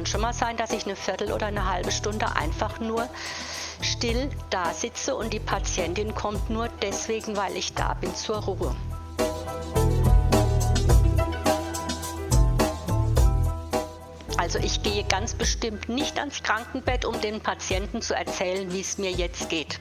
kann 0.00 0.06
schon 0.06 0.22
mal 0.22 0.32
sein, 0.32 0.56
dass 0.56 0.72
ich 0.72 0.86
eine 0.86 0.96
Viertel 0.96 1.30
oder 1.30 1.48
eine 1.48 1.70
halbe 1.70 1.92
Stunde 1.92 2.34
einfach 2.34 2.80
nur 2.80 3.06
still 3.82 4.30
da 4.48 4.72
sitze 4.72 5.14
und 5.14 5.30
die 5.30 5.40
Patientin 5.40 6.14
kommt 6.14 6.48
nur 6.48 6.70
deswegen, 6.80 7.36
weil 7.36 7.54
ich 7.54 7.74
da 7.74 7.92
bin 7.92 8.14
zur 8.14 8.38
Ruhe. 8.38 8.74
Also 14.38 14.58
ich 14.58 14.82
gehe 14.82 15.04
ganz 15.04 15.34
bestimmt 15.34 15.90
nicht 15.90 16.18
ans 16.18 16.42
Krankenbett, 16.42 17.04
um 17.04 17.20
den 17.20 17.42
Patienten 17.42 18.00
zu 18.00 18.14
erzählen, 18.14 18.72
wie 18.72 18.80
es 18.80 18.96
mir 18.96 19.10
jetzt 19.10 19.50
geht. 19.50 19.80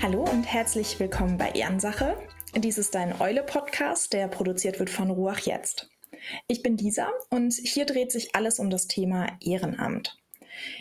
Hallo 0.00 0.22
und 0.22 0.44
herzlich 0.44 1.00
willkommen 1.00 1.36
bei 1.38 1.50
Ehrensache. 1.50 2.16
Dies 2.60 2.76
ist 2.76 2.96
ein 2.96 3.20
Eule-Podcast, 3.20 4.12
der 4.12 4.26
produziert 4.26 4.80
wird 4.80 4.90
von 4.90 5.12
Ruach 5.12 5.38
Jetzt. 5.38 5.90
Ich 6.48 6.60
bin 6.60 6.76
Lisa 6.76 7.08
und 7.30 7.54
hier 7.54 7.86
dreht 7.86 8.10
sich 8.10 8.34
alles 8.34 8.58
um 8.58 8.68
das 8.68 8.88
Thema 8.88 9.28
Ehrenamt. 9.40 10.18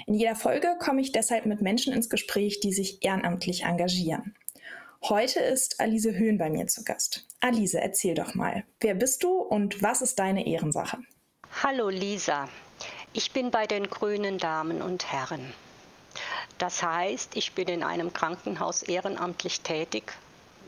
In 0.08 0.16
jeder 0.16 0.36
Folge 0.36 0.76
komme 0.80 1.02
ich 1.02 1.12
deshalb 1.12 1.45
mit 1.45 1.62
Menschen 1.62 1.94
ins 1.94 2.09
Gespräch, 2.09 2.59
die 2.62 2.73
sich 2.73 3.05
ehrenamtlich 3.05 3.66
engagieren. 3.66 4.36
Heute 5.03 5.40
ist 5.40 5.80
Alise 5.80 6.17
Höhn 6.17 6.40
bei 6.40 6.50
mir 6.50 6.66
zu 6.66 6.84
Gast. 6.84 7.27
Alise, 7.41 7.80
erzähl 7.80 8.16
doch 8.16 8.34
mal, 8.34 8.64
wer 8.80 8.95
bist 8.95 9.23
du 9.23 9.38
und 9.38 9.84
was 9.84 10.02
ist 10.02 10.17
deine 10.17 10.48
Ehrensache? 10.48 10.98
Hallo 11.62 11.89
Lisa, 11.89 12.50
ich 13.14 13.34
bin 13.34 13.52
bei 13.52 13.67
den 13.67 13.88
Grünen 13.88 14.39
Damen 14.39 14.81
und 14.81 15.12
Herren. 15.12 15.53
Das 16.58 16.81
heißt, 16.81 17.36
ich 17.36 17.53
bin 17.53 17.67
in 17.67 17.84
einem 17.84 18.14
Krankenhaus 18.14 18.81
ehrenamtlich 18.81 19.62
tätig, 19.62 20.14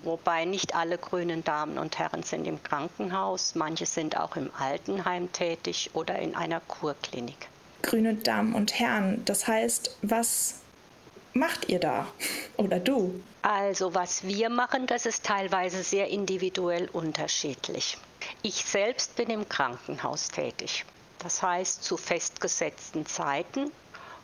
wobei 0.03 0.45
nicht 0.45 0.75
alle 0.75 0.97
grünen 0.97 1.43
Damen 1.43 1.77
und 1.77 1.99
Herren 1.99 2.23
sind 2.23 2.45
im 2.47 2.61
Krankenhaus, 2.61 3.55
manche 3.55 3.85
sind 3.85 4.17
auch 4.17 4.35
im 4.35 4.51
Altenheim 4.57 5.31
tätig 5.31 5.91
oder 5.93 6.17
in 6.19 6.35
einer 6.35 6.59
Kurklinik. 6.61 7.47
Grüne 7.81 8.15
Damen 8.15 8.55
und 8.55 8.77
Herren, 8.79 9.23
das 9.25 9.47
heißt, 9.47 9.97
was 10.01 10.55
macht 11.33 11.69
ihr 11.69 11.79
da 11.79 12.07
oder 12.57 12.79
du? 12.79 13.21
Also 13.41 13.93
was 13.93 14.23
wir 14.23 14.49
machen, 14.49 14.87
das 14.87 15.05
ist 15.05 15.25
teilweise 15.25 15.83
sehr 15.83 16.09
individuell 16.09 16.89
unterschiedlich. 16.91 17.97
Ich 18.41 18.65
selbst 18.65 19.15
bin 19.15 19.29
im 19.29 19.47
Krankenhaus 19.47 20.27
tätig. 20.27 20.85
Das 21.19 21.41
heißt, 21.41 21.83
zu 21.83 21.97
festgesetzten 21.97 23.05
Zeiten 23.05 23.71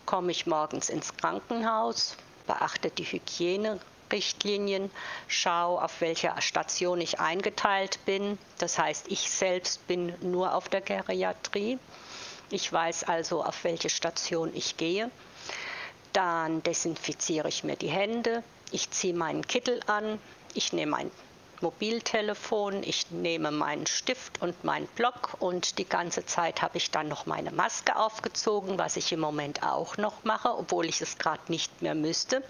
komme 0.05 0.31
ich 0.31 0.45
morgens 0.45 0.89
ins 0.89 1.15
Krankenhaus, 1.15 2.15
beachte 2.47 2.89
die 2.89 3.05
Hygienerichtlinien, 4.09 4.91
schaue, 5.27 5.81
auf 5.81 6.01
welcher 6.01 6.39
Station 6.41 7.01
ich 7.01 7.19
eingeteilt 7.19 7.99
bin. 8.05 8.37
Das 8.59 8.77
heißt, 8.77 9.07
ich 9.09 9.29
selbst 9.29 9.85
bin 9.87 10.13
nur 10.21 10.53
auf 10.53 10.69
der 10.69 10.81
Geriatrie. 10.81 11.79
Ich 12.49 12.71
weiß 12.71 13.05
also, 13.05 13.43
auf 13.43 13.63
welche 13.63 13.89
Station 13.89 14.51
ich 14.53 14.77
gehe. 14.77 15.09
Dann 16.13 16.63
desinfiziere 16.63 17.49
ich 17.49 17.63
mir 17.63 17.75
die 17.75 17.89
Hände, 17.89 18.43
ich 18.71 18.89
ziehe 18.91 19.13
meinen 19.13 19.45
Kittel 19.45 19.81
an, 19.87 20.19
ich 20.53 20.71
nehme 20.71 20.91
mein 20.91 21.11
Mobiltelefon, 21.61 22.83
ich 22.83 23.11
nehme 23.11 23.51
meinen 23.51 23.87
Stift 23.87 24.41
und 24.41 24.63
meinen 24.63 24.87
Block 24.95 25.35
und 25.39 25.77
die 25.77 25.85
ganze 25.87 26.25
Zeit 26.25 26.61
habe 26.61 26.77
ich 26.77 26.91
dann 26.91 27.07
noch 27.07 27.25
meine 27.25 27.51
Maske 27.51 27.95
aufgezogen, 27.97 28.77
was 28.77 28.95
ich 28.97 29.11
im 29.11 29.19
Moment 29.19 29.63
auch 29.63 29.97
noch 29.97 30.23
mache, 30.23 30.55
obwohl 30.57 30.85
ich 30.85 31.01
es 31.01 31.17
gerade 31.17 31.41
nicht 31.49 31.81
mehr 31.81 31.95
müsste. 31.95 32.43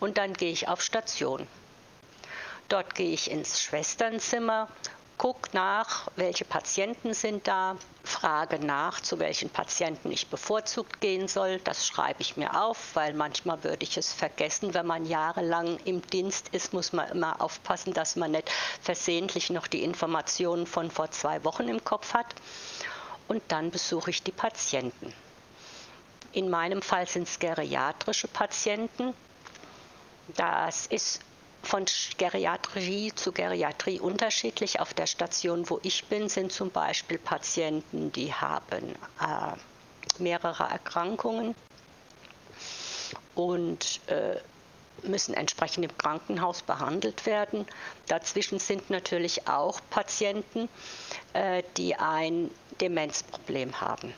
Und 0.00 0.18
dann 0.18 0.32
gehe 0.32 0.50
ich 0.50 0.68
auf 0.68 0.82
Station. 0.82 1.46
Dort 2.68 2.94
gehe 2.94 3.12
ich 3.12 3.30
ins 3.30 3.60
Schwesternzimmer 3.60 4.68
gucke 5.20 5.50
nach, 5.52 6.08
welche 6.16 6.46
Patienten 6.46 7.12
sind 7.12 7.46
da, 7.46 7.76
frage 8.04 8.58
nach, 8.58 9.02
zu 9.02 9.18
welchen 9.18 9.50
Patienten 9.50 10.10
ich 10.10 10.28
bevorzugt 10.28 11.02
gehen 11.02 11.28
soll. 11.28 11.58
Das 11.58 11.86
schreibe 11.86 12.22
ich 12.22 12.38
mir 12.38 12.58
auf, 12.58 12.96
weil 12.96 13.12
manchmal 13.12 13.62
würde 13.62 13.82
ich 13.82 13.98
es 13.98 14.14
vergessen. 14.14 14.72
Wenn 14.72 14.86
man 14.86 15.04
jahrelang 15.04 15.76
im 15.84 16.00
Dienst 16.06 16.48
ist, 16.52 16.72
muss 16.72 16.94
man 16.94 17.10
immer 17.10 17.42
aufpassen, 17.42 17.92
dass 17.92 18.16
man 18.16 18.30
nicht 18.30 18.50
versehentlich 18.80 19.50
noch 19.50 19.66
die 19.66 19.84
Informationen 19.84 20.66
von 20.66 20.90
vor 20.90 21.10
zwei 21.10 21.44
Wochen 21.44 21.68
im 21.68 21.84
Kopf 21.84 22.14
hat. 22.14 22.34
Und 23.28 23.42
dann 23.48 23.70
besuche 23.70 24.08
ich 24.08 24.22
die 24.22 24.32
Patienten. 24.32 25.12
In 26.32 26.48
meinem 26.48 26.80
Fall 26.80 27.06
sind 27.06 27.28
es 27.28 27.38
geriatrische 27.38 28.26
Patienten. 28.26 29.12
Das 30.36 30.86
ist 30.86 31.20
von 31.62 31.84
Geriatrie 32.18 33.12
zu 33.14 33.32
Geriatrie 33.32 34.00
unterschiedlich. 34.00 34.80
Auf 34.80 34.94
der 34.94 35.06
Station, 35.06 35.68
wo 35.68 35.80
ich 35.82 36.04
bin, 36.06 36.28
sind 36.28 36.52
zum 36.52 36.70
Beispiel 36.70 37.18
Patienten, 37.18 38.12
die 38.12 38.32
haben 38.32 38.94
äh, 39.20 40.22
mehrere 40.22 40.64
Erkrankungen 40.64 41.54
und 43.34 44.00
äh, 44.08 44.36
müssen 45.02 45.34
entsprechend 45.34 45.84
im 45.84 45.96
Krankenhaus 45.96 46.62
behandelt 46.62 47.24
werden. 47.26 47.66
Dazwischen 48.06 48.58
sind 48.58 48.90
natürlich 48.90 49.48
auch 49.48 49.80
Patienten, 49.90 50.68
äh, 51.32 51.62
die 51.76 51.94
ein 51.94 52.50
Demenzproblem 52.80 53.80
haben. 53.80 54.12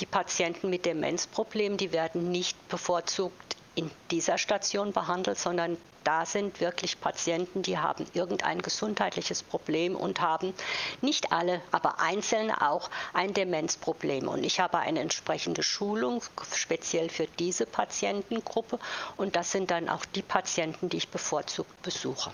Die 0.00 0.06
Patienten 0.06 0.70
mit 0.70 0.86
Demenzproblemen, 0.86 1.78
die 1.78 1.92
werden 1.92 2.30
nicht 2.30 2.68
bevorzugt 2.68 3.53
in 3.74 3.90
dieser 4.10 4.38
Station 4.38 4.92
behandelt, 4.92 5.38
sondern 5.38 5.76
da 6.04 6.26
sind 6.26 6.60
wirklich 6.60 7.00
Patienten, 7.00 7.62
die 7.62 7.78
haben 7.78 8.04
irgendein 8.12 8.60
gesundheitliches 8.60 9.42
Problem 9.42 9.96
und 9.96 10.20
haben 10.20 10.52
nicht 11.00 11.32
alle, 11.32 11.62
aber 11.70 11.98
einzelne 11.98 12.60
auch 12.60 12.90
ein 13.14 13.32
Demenzproblem. 13.32 14.28
Und 14.28 14.44
ich 14.44 14.60
habe 14.60 14.78
eine 14.78 15.00
entsprechende 15.00 15.62
Schulung 15.62 16.22
speziell 16.52 17.08
für 17.08 17.26
diese 17.38 17.64
Patientengruppe 17.64 18.78
und 19.16 19.34
das 19.34 19.50
sind 19.50 19.70
dann 19.70 19.88
auch 19.88 20.04
die 20.04 20.22
Patienten, 20.22 20.90
die 20.90 20.98
ich 20.98 21.08
bevorzugt 21.08 21.82
besuche. 21.82 22.30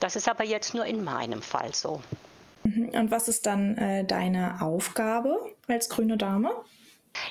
Das 0.00 0.16
ist 0.16 0.28
aber 0.28 0.44
jetzt 0.44 0.74
nur 0.74 0.86
in 0.86 1.04
meinem 1.04 1.42
Fall 1.42 1.74
so. 1.74 2.00
Mhm. 2.62 2.90
Und 2.90 3.10
was 3.10 3.28
ist 3.28 3.46
dann 3.46 3.76
äh, 3.76 4.04
deine 4.04 4.62
Aufgabe 4.62 5.38
als 5.66 5.88
grüne 5.88 6.16
Dame? 6.16 6.52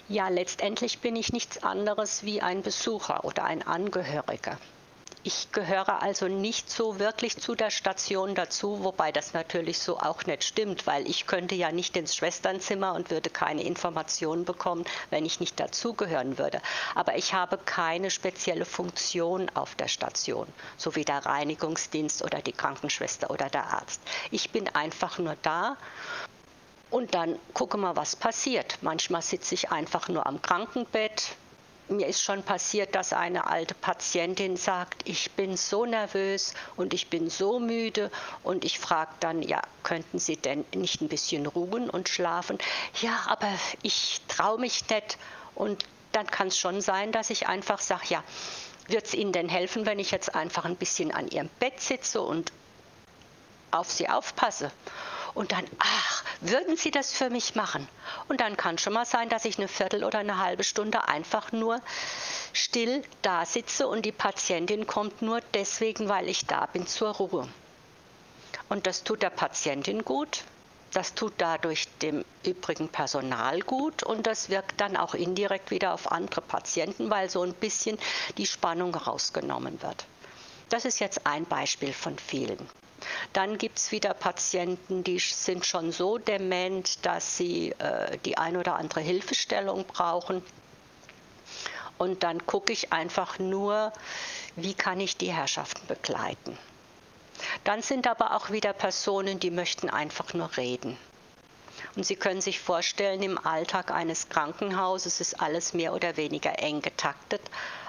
Ja, 0.09 0.29
letztendlich 0.29 0.99
bin 0.99 1.17
ich 1.17 1.33
nichts 1.33 1.63
anderes 1.63 2.23
wie 2.23 2.41
ein 2.41 2.61
Besucher 2.61 3.25
oder 3.25 3.43
ein 3.43 3.61
Angehöriger. 3.61 4.57
Ich 5.23 5.51
gehöre 5.51 6.01
also 6.01 6.29
nicht 6.29 6.69
so 6.69 6.99
wirklich 6.99 7.35
zu 7.35 7.55
der 7.55 7.69
Station 7.69 8.33
dazu, 8.33 8.85
wobei 8.85 9.11
das 9.11 9.33
natürlich 9.33 9.79
so 9.79 9.99
auch 9.99 10.23
nicht 10.23 10.45
stimmt, 10.45 10.88
weil 10.88 11.05
ich 11.09 11.27
könnte 11.27 11.55
ja 11.55 11.73
nicht 11.73 11.97
ins 11.97 12.15
Schwesternzimmer 12.15 12.93
und 12.93 13.11
würde 13.11 13.29
keine 13.29 13.63
Informationen 13.63 14.45
bekommen, 14.45 14.85
wenn 15.09 15.25
ich 15.25 15.41
nicht 15.41 15.59
dazugehören 15.59 16.38
würde. 16.38 16.61
Aber 16.95 17.17
ich 17.17 17.33
habe 17.33 17.57
keine 17.57 18.09
spezielle 18.09 18.63
Funktion 18.63 19.51
auf 19.53 19.75
der 19.75 19.89
Station, 19.89 20.47
so 20.77 20.95
wie 20.95 21.03
der 21.03 21.25
Reinigungsdienst 21.25 22.23
oder 22.23 22.41
die 22.41 22.53
Krankenschwester 22.53 23.29
oder 23.29 23.49
der 23.49 23.73
Arzt. 23.73 23.99
Ich 24.31 24.51
bin 24.51 24.69
einfach 24.69 25.17
nur 25.17 25.35
da 25.41 25.75
und 26.89 27.13
dann 27.13 27.37
gucke 27.53 27.77
mal, 27.77 27.95
was 27.95 28.15
passiert. 28.15 28.77
Manchmal 28.81 29.21
sitze 29.21 29.55
ich 29.55 29.71
einfach 29.71 30.07
nur 30.07 30.25
am 30.25 30.41
Krankenbett. 30.41 31.35
Mir 31.89 32.07
ist 32.07 32.21
schon 32.21 32.43
passiert, 32.43 32.95
dass 32.95 33.13
eine 33.13 33.47
alte 33.47 33.73
Patientin 33.73 34.57
sagt, 34.57 35.07
ich 35.07 35.31
bin 35.31 35.55
so 35.55 35.85
nervös 35.85 36.53
und 36.75 36.93
ich 36.93 37.09
bin 37.09 37.29
so 37.29 37.59
müde 37.59 38.11
und 38.43 38.65
ich 38.65 38.79
frage 38.79 39.11
dann, 39.21 39.41
ja, 39.41 39.61
könnten 39.83 40.19
Sie 40.19 40.35
denn 40.35 40.65
nicht 40.75 41.01
ein 41.01 41.07
bisschen 41.07 41.45
ruhen 41.45 41.89
und 41.89 42.09
schlafen? 42.09 42.57
Ja, 43.01 43.25
aber 43.27 43.49
ich 43.83 44.21
traue 44.27 44.59
mich 44.59 44.89
nicht 44.89 45.17
und 45.56 45.85
dann 46.12 46.27
kann 46.27 46.47
es 46.47 46.57
schon 46.57 46.81
sein, 46.81 47.12
dass 47.13 47.29
ich 47.29 47.47
einfach 47.47 47.79
sage, 47.79 48.07
ja, 48.09 48.23
wird 48.88 49.06
es 49.06 49.13
Ihnen 49.13 49.31
denn 49.31 49.50
helfen, 49.50 49.85
wenn 49.85 50.00
ich 50.00 50.12
jetzt 50.12 50.35
einfach 50.35 50.65
ein 50.65 50.75
bisschen 50.75 51.13
an 51.13 51.27
Ihrem 51.29 51.50
Bett 51.59 51.79
sitze 51.79 52.21
und 52.21 52.51
auf 53.71 53.91
Sie 53.91 54.09
aufpasse? 54.09 54.71
Und 55.38 55.51
dann, 55.51 55.66
ach, 55.78 56.24
würden 56.42 56.78
Sie 56.78 56.89
das 56.89 57.13
für 57.13 57.30
mich 57.30 57.54
machen? 57.54 57.88
Und 58.28 58.42
dann 58.42 58.57
kann 58.57 58.80
schon 58.80 58.94
mal 58.94 59.06
sein, 59.06 59.30
dass 59.30 59.45
ich 59.45 59.60
eine 59.60 59.68
Viertel 59.68 60.04
oder 60.04 60.18
eine 60.18 60.39
halbe 60.39 60.63
Stunde 60.63 61.07
einfach 61.07 61.51
nur 61.51 61.80
still 62.54 63.04
da 63.22 63.45
sitze 63.45 63.88
und 63.88 64.04
die 64.04 64.12
Patientin 64.12 64.88
kommt 64.88 65.22
nur 65.22 65.42
deswegen, 65.54 66.10
weil 66.10 66.28
ich 66.28 66.48
da 66.48 66.66
bin, 66.66 66.88
zur 66.88 67.10
Ruhe. 67.10 67.48
Und 68.68 68.88
das 68.88 69.04
tut 69.04 69.22
der 69.22 69.30
Patientin 69.30 70.04
gut, 70.04 70.44
das 70.92 71.13
tut 71.13 71.34
dadurch 71.38 71.88
dem 72.01 72.25
übrigen 72.44 72.89
Personal 72.89 73.60
gut 73.62 74.01
und 74.01 74.25
das 74.25 74.50
wirkt 74.50 74.81
dann 74.81 74.98
auch 74.98 75.13
indirekt 75.13 75.69
wieder 75.69 75.94
auf 75.94 76.12
andere 76.12 76.42
Patienten, 76.42 77.12
weil 77.12 77.30
so 77.30 77.44
ein 77.44 77.54
bisschen 77.54 78.00
die 78.39 78.48
Spannung 78.48 78.95
rausgenommen 78.95 79.84
wird. 79.84 80.07
Das 80.69 80.84
ist 80.84 81.00
jetzt 81.00 81.28
ein 81.28 81.45
Beispiel 81.45 81.94
von 81.94 82.18
vielen. 82.18 82.68
Dann 83.33 83.57
gibt 83.57 83.77
es 83.77 83.91
wieder 83.91 84.13
Patienten, 84.13 85.03
die 85.03 85.19
sind 85.19 85.65
schon 85.65 85.91
so 85.91 86.17
dement, 86.17 87.05
dass 87.05 87.38
sie 87.38 87.71
äh, 87.79 88.17
die 88.25 88.38
ein 88.38 88.57
oder 88.57 88.75
andere 88.75 89.01
Hilfestellung 89.01 89.85
brauchen. 89.85 90.44
Und 91.97 92.23
dann 92.23 92.45
gucke 92.45 92.73
ich 92.73 92.94
einfach 92.94 93.39
nur, 93.39 93.91
wie 94.55 94.73
kann 94.73 94.99
ich 94.99 95.17
die 95.17 95.31
Herrschaften 95.31 95.85
begleiten. 95.88 96.57
Dann 97.63 97.81
sind 97.81 98.07
aber 98.07 98.35
auch 98.35 98.51
wieder 98.51 98.73
Personen, 98.73 99.39
die 99.39 99.51
möchten 99.51 99.89
einfach 99.89 100.33
nur 100.33 100.57
reden. 100.57 100.97
Und 101.95 102.05
Sie 102.05 102.15
können 102.15 102.41
sich 102.41 102.59
vorstellen, 102.59 103.21
im 103.21 103.43
Alltag 103.43 103.91
eines 103.91 104.29
Krankenhauses 104.29 105.21
ist 105.21 105.41
alles 105.41 105.73
mehr 105.73 105.93
oder 105.93 106.17
weniger 106.17 106.59
eng 106.59 106.81
getaktet. 106.81 107.41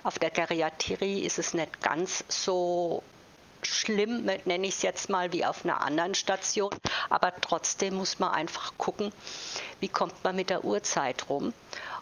Auf 0.03 0.19
der 0.19 0.31
Geriatrie 0.31 1.21
ist 1.21 1.39
es 1.39 1.55
nicht 1.55 1.81
ganz 1.83 2.25
so 2.29 3.03
schlimm, 3.63 4.25
nenne 4.45 4.67
ich 4.67 4.77
es 4.77 4.83
jetzt 4.83 5.09
mal, 5.09 5.33
wie 5.33 5.45
auf 5.45 5.65
einer 5.65 5.81
anderen 5.81 6.15
Station. 6.15 6.75
Aber 7.11 7.33
trotzdem 7.41 7.95
muss 7.95 8.19
man 8.19 8.31
einfach 8.33 8.73
gucken, 8.79 9.13
wie 9.81 9.89
kommt 9.89 10.25
man 10.25 10.37
mit 10.37 10.51
der 10.51 10.65
Uhrzeit 10.65 11.29
rum. 11.29 11.53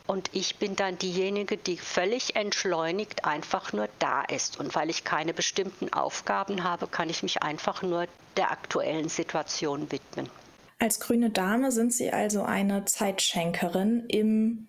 Und 0.07 0.31
ich 0.33 0.57
bin 0.57 0.77
dann 0.77 0.99
diejenige, 0.99 1.57
die 1.57 1.77
völlig 1.77 2.37
entschleunigt 2.37 3.25
einfach 3.25 3.73
nur 3.73 3.89
da 3.99 4.23
ist. 4.23 4.61
Und 4.61 4.75
weil 4.75 4.89
ich 4.89 5.05
keine 5.05 5.35
bestimmten 5.35 5.93
Aufgaben 5.93 6.63
habe, 6.63 6.87
kann 6.87 7.11
ich 7.11 7.23
mich 7.23 7.43
einfach 7.43 7.83
nur 7.83 8.07
der 8.37 8.53
aktuellen 8.53 9.09
Situation 9.09 9.91
widmen. 9.91 10.29
Als 10.79 11.01
grüne 11.01 11.31
Dame 11.31 11.73
sind 11.73 11.93
Sie 11.93 12.11
also 12.11 12.43
eine 12.43 12.85
Zeitschenkerin 12.85 14.05
im 14.09 14.69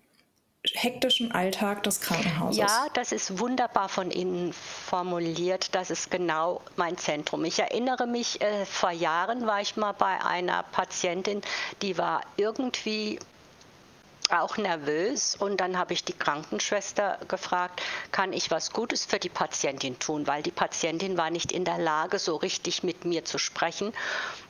hektischen 0.64 1.32
Alltag 1.32 1.82
des 1.84 2.00
Krankenhauses. 2.00 2.58
Ja, 2.58 2.86
das 2.94 3.12
ist 3.12 3.38
wunderbar 3.38 3.88
von 3.88 4.10
Ihnen 4.10 4.52
formuliert. 4.52 5.74
Das 5.74 5.90
ist 5.90 6.10
genau 6.10 6.60
mein 6.76 6.98
Zentrum. 6.98 7.44
Ich 7.44 7.58
erinnere 7.58 8.06
mich, 8.06 8.40
äh, 8.40 8.66
vor 8.66 8.90
Jahren 8.90 9.46
war 9.46 9.60
ich 9.60 9.76
mal 9.76 9.92
bei 9.92 10.22
einer 10.24 10.64
Patientin, 10.64 11.42
die 11.80 11.96
war 11.96 12.22
irgendwie 12.36 13.18
auch 14.30 14.58
nervös 14.58 15.36
und 15.36 15.58
dann 15.58 15.78
habe 15.78 15.94
ich 15.94 16.04
die 16.04 16.12
Krankenschwester 16.12 17.18
gefragt, 17.28 17.82
kann 18.12 18.34
ich 18.34 18.50
was 18.50 18.72
Gutes 18.72 19.06
für 19.06 19.18
die 19.18 19.30
Patientin 19.30 19.98
tun, 19.98 20.26
weil 20.26 20.42
die 20.42 20.50
Patientin 20.50 21.16
war 21.16 21.30
nicht 21.30 21.50
in 21.50 21.64
der 21.64 21.78
Lage, 21.78 22.18
so 22.18 22.36
richtig 22.36 22.82
mit 22.82 23.06
mir 23.06 23.24
zu 23.24 23.38
sprechen. 23.38 23.92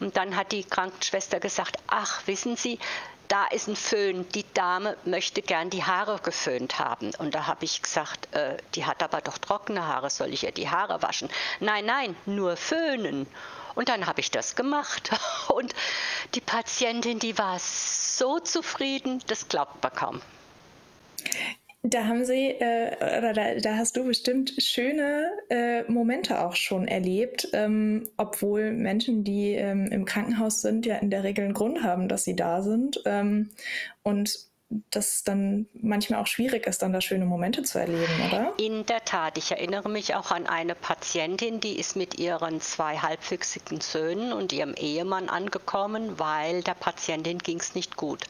Und 0.00 0.16
dann 0.16 0.34
hat 0.34 0.50
die 0.50 0.64
Krankenschwester 0.64 1.38
gesagt, 1.38 1.76
ach, 1.86 2.26
wissen 2.26 2.56
Sie, 2.56 2.80
da 3.28 3.46
ist 3.46 3.68
ein 3.68 3.76
Föhn, 3.76 4.28
die 4.30 4.44
Dame 4.54 4.96
möchte 5.04 5.42
gern 5.42 5.70
die 5.70 5.84
Haare 5.84 6.18
geföhnt 6.22 6.78
haben. 6.78 7.12
Und 7.18 7.34
da 7.34 7.46
habe 7.46 7.64
ich 7.64 7.82
gesagt, 7.82 8.34
äh, 8.34 8.56
die 8.74 8.86
hat 8.86 9.02
aber 9.02 9.20
doch 9.20 9.38
trockene 9.38 9.86
Haare, 9.86 10.10
soll 10.10 10.32
ich 10.32 10.44
ihr 10.44 10.52
die 10.52 10.68
Haare 10.68 11.02
waschen? 11.02 11.28
Nein, 11.60 11.84
nein, 11.84 12.16
nur 12.26 12.56
föhnen. 12.56 13.26
Und 13.74 13.88
dann 13.88 14.06
habe 14.06 14.20
ich 14.20 14.30
das 14.30 14.56
gemacht. 14.56 15.10
Und 15.48 15.74
die 16.34 16.40
Patientin, 16.40 17.18
die 17.18 17.38
war 17.38 17.58
so 17.58 18.40
zufrieden, 18.40 19.22
das 19.26 19.48
glaubt 19.48 19.82
man 19.82 19.92
kaum. 19.92 20.22
Da 21.90 22.04
haben 22.04 22.24
Sie, 22.26 22.48
äh, 22.48 22.96
oder 23.18 23.32
da, 23.32 23.54
da, 23.54 23.76
hast 23.76 23.96
du 23.96 24.04
bestimmt 24.04 24.52
schöne 24.58 25.30
äh, 25.48 25.90
Momente 25.90 26.40
auch 26.40 26.54
schon 26.54 26.86
erlebt, 26.86 27.48
ähm, 27.54 28.08
obwohl 28.18 28.72
Menschen, 28.72 29.24
die 29.24 29.54
ähm, 29.54 29.86
im 29.86 30.04
Krankenhaus 30.04 30.60
sind, 30.60 30.84
ja 30.84 30.96
in 30.96 31.10
der 31.10 31.24
Regel 31.24 31.46
einen 31.46 31.54
Grund 31.54 31.82
haben, 31.82 32.08
dass 32.08 32.24
sie 32.24 32.36
da 32.36 32.60
sind. 32.60 33.00
Ähm, 33.06 33.50
und 34.02 34.48
das 34.90 35.24
dann 35.24 35.66
manchmal 35.72 36.20
auch 36.20 36.26
schwierig 36.26 36.66
ist, 36.66 36.82
dann 36.82 36.92
da 36.92 37.00
schöne 37.00 37.24
Momente 37.24 37.62
zu 37.62 37.78
erleben, 37.78 38.12
oder? 38.26 38.52
In 38.58 38.84
der 38.84 39.02
Tat. 39.02 39.38
Ich 39.38 39.50
erinnere 39.50 39.88
mich 39.88 40.14
auch 40.14 40.30
an 40.30 40.46
eine 40.46 40.74
Patientin, 40.74 41.60
die 41.60 41.78
ist 41.78 41.96
mit 41.96 42.18
ihren 42.20 42.60
zwei 42.60 42.98
halbwüchsigen 42.98 43.80
Söhnen 43.80 44.34
und 44.34 44.52
ihrem 44.52 44.74
Ehemann 44.74 45.30
angekommen, 45.30 46.18
weil 46.18 46.62
der 46.62 46.74
Patientin 46.74 47.38
ging 47.38 47.60
es 47.60 47.74
nicht 47.74 47.96
gut. 47.96 48.24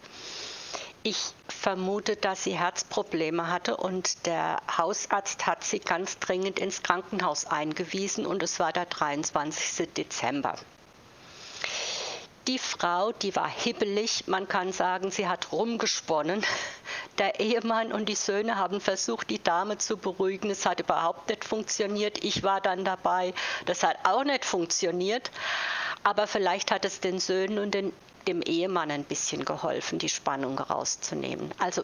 Ich 1.02 1.32
vermute, 1.48 2.16
dass 2.16 2.44
sie 2.44 2.58
Herzprobleme 2.58 3.48
hatte 3.48 3.76
und 3.76 4.26
der 4.26 4.60
Hausarzt 4.76 5.46
hat 5.46 5.62
sie 5.64 5.78
ganz 5.78 6.18
dringend 6.18 6.58
ins 6.58 6.82
Krankenhaus 6.82 7.46
eingewiesen 7.46 8.26
und 8.26 8.42
es 8.42 8.58
war 8.58 8.72
der 8.72 8.86
23. 8.86 9.88
Dezember. 9.94 10.56
Die 12.48 12.58
Frau, 12.58 13.12
die 13.12 13.36
war 13.36 13.48
hibbelig, 13.48 14.26
man 14.26 14.48
kann 14.48 14.72
sagen, 14.72 15.10
sie 15.10 15.28
hat 15.28 15.52
rumgesponnen. 15.52 16.42
Der 17.18 17.40
Ehemann 17.40 17.92
und 17.92 18.08
die 18.08 18.14
Söhne 18.14 18.56
haben 18.56 18.80
versucht, 18.80 19.28
die 19.28 19.42
Dame 19.42 19.76
zu 19.76 19.98
beruhigen. 19.98 20.50
Es 20.50 20.64
hat 20.64 20.80
überhaupt 20.80 21.28
nicht 21.28 21.44
funktioniert. 21.44 22.24
Ich 22.24 22.42
war 22.44 22.62
dann 22.62 22.86
dabei. 22.86 23.34
Das 23.66 23.82
hat 23.82 23.98
auch 24.04 24.24
nicht 24.24 24.46
funktioniert. 24.46 25.30
Aber 26.04 26.26
vielleicht 26.26 26.70
hat 26.70 26.86
es 26.86 27.00
den 27.00 27.18
Söhnen 27.18 27.58
und 27.58 27.72
den, 27.74 27.92
dem 28.28 28.42
Ehemann 28.42 28.90
ein 28.90 29.04
bisschen 29.04 29.44
geholfen, 29.44 29.98
die 29.98 30.08
Spannung 30.08 30.58
rauszunehmen. 30.58 31.50
Also 31.58 31.82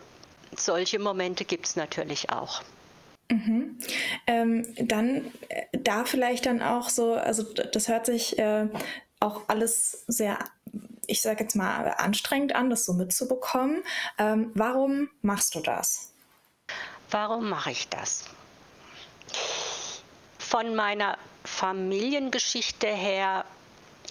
solche 0.56 0.98
Momente 0.98 1.44
gibt 1.44 1.66
es 1.66 1.76
natürlich 1.76 2.30
auch. 2.30 2.62
Mhm. 3.30 3.78
Ähm, 4.26 4.74
dann 4.76 5.32
äh, 5.48 5.64
da 5.72 6.04
vielleicht 6.04 6.46
dann 6.46 6.62
auch 6.62 6.90
so, 6.90 7.14
also 7.14 7.42
das 7.42 7.88
hört 7.88 8.06
sich 8.06 8.38
äh, 8.38 8.68
auch 9.18 9.42
alles 9.48 10.04
sehr, 10.06 10.38
ich 11.06 11.22
sage 11.22 11.44
jetzt 11.44 11.56
mal, 11.56 11.94
anstrengend 11.96 12.54
an, 12.54 12.68
das 12.68 12.84
so 12.84 12.92
mitzubekommen. 12.92 13.82
Ähm, 14.18 14.50
warum 14.54 15.08
machst 15.22 15.54
du 15.54 15.60
das? 15.60 16.12
Warum 17.10 17.48
mache 17.48 17.70
ich 17.70 17.88
das? 17.88 18.24
Von 20.38 20.74
meiner 20.74 21.16
Familiengeschichte 21.44 22.86
her 22.86 23.44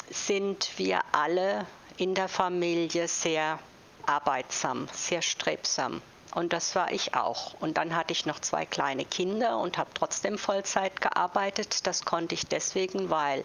sind 0.09 0.71
wir 0.77 1.01
alle 1.11 1.67
in 1.97 2.15
der 2.15 2.27
Familie 2.27 3.07
sehr 3.07 3.59
arbeitsam, 4.05 4.87
sehr 4.93 5.21
strebsam. 5.21 6.01
Und 6.35 6.51
das 6.51 6.75
war 6.75 6.91
ich 6.91 7.13
auch. 7.13 7.53
Und 7.59 7.77
dann 7.77 7.95
hatte 7.95 8.11
ich 8.11 8.25
noch 8.25 8.39
zwei 8.39 8.65
kleine 8.65 9.05
Kinder 9.05 9.59
und 9.59 9.77
habe 9.77 9.91
trotzdem 9.93 10.37
Vollzeit 10.37 10.99
gearbeitet. 10.99 11.85
Das 11.85 12.05
konnte 12.05 12.33
ich 12.33 12.47
deswegen, 12.47 13.09
weil 13.11 13.43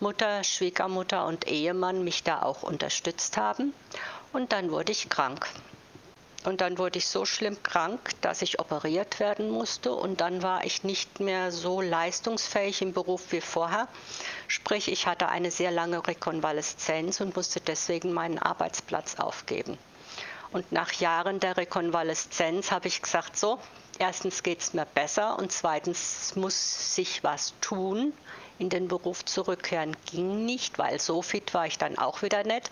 Mutter, 0.00 0.42
Schwiegermutter 0.42 1.26
und 1.26 1.46
Ehemann 1.46 2.02
mich 2.02 2.24
da 2.24 2.42
auch 2.42 2.62
unterstützt 2.62 3.36
haben. 3.36 3.74
Und 4.32 4.52
dann 4.52 4.72
wurde 4.72 4.92
ich 4.92 5.08
krank. 5.08 5.46
Und 6.44 6.62
dann 6.62 6.78
wurde 6.78 6.98
ich 6.98 7.06
so 7.06 7.26
schlimm 7.26 7.62
krank, 7.62 8.12
dass 8.22 8.40
ich 8.40 8.60
operiert 8.60 9.20
werden 9.20 9.50
musste. 9.50 9.92
Und 9.92 10.22
dann 10.22 10.42
war 10.42 10.64
ich 10.64 10.84
nicht 10.84 11.20
mehr 11.20 11.52
so 11.52 11.82
leistungsfähig 11.82 12.80
im 12.80 12.94
Beruf 12.94 13.30
wie 13.30 13.42
vorher. 13.42 13.88
Sprich, 14.48 14.90
ich 14.90 15.06
hatte 15.06 15.28
eine 15.28 15.50
sehr 15.50 15.70
lange 15.70 16.06
Rekonvaleszenz 16.06 17.20
und 17.20 17.36
musste 17.36 17.60
deswegen 17.60 18.12
meinen 18.12 18.38
Arbeitsplatz 18.38 19.16
aufgeben. 19.16 19.76
Und 20.52 20.72
nach 20.72 20.92
Jahren 20.92 21.40
der 21.40 21.56
Rekonvaleszenz 21.56 22.72
habe 22.72 22.88
ich 22.88 23.02
gesagt, 23.02 23.36
so, 23.36 23.58
erstens 23.98 24.42
geht 24.42 24.60
es 24.60 24.72
mir 24.72 24.86
besser 24.86 25.38
und 25.38 25.52
zweitens 25.52 26.34
muss 26.34 26.96
sich 26.96 27.22
was 27.22 27.54
tun 27.60 28.12
in 28.58 28.68
den 28.68 28.88
Beruf 28.88 29.24
zurückkehren 29.24 29.96
ging 30.06 30.44
nicht, 30.44 30.78
weil 30.78 31.00
so 31.00 31.22
fit 31.22 31.54
war 31.54 31.66
ich 31.66 31.78
dann 31.78 31.98
auch 31.98 32.22
wieder 32.22 32.44
nicht. 32.44 32.70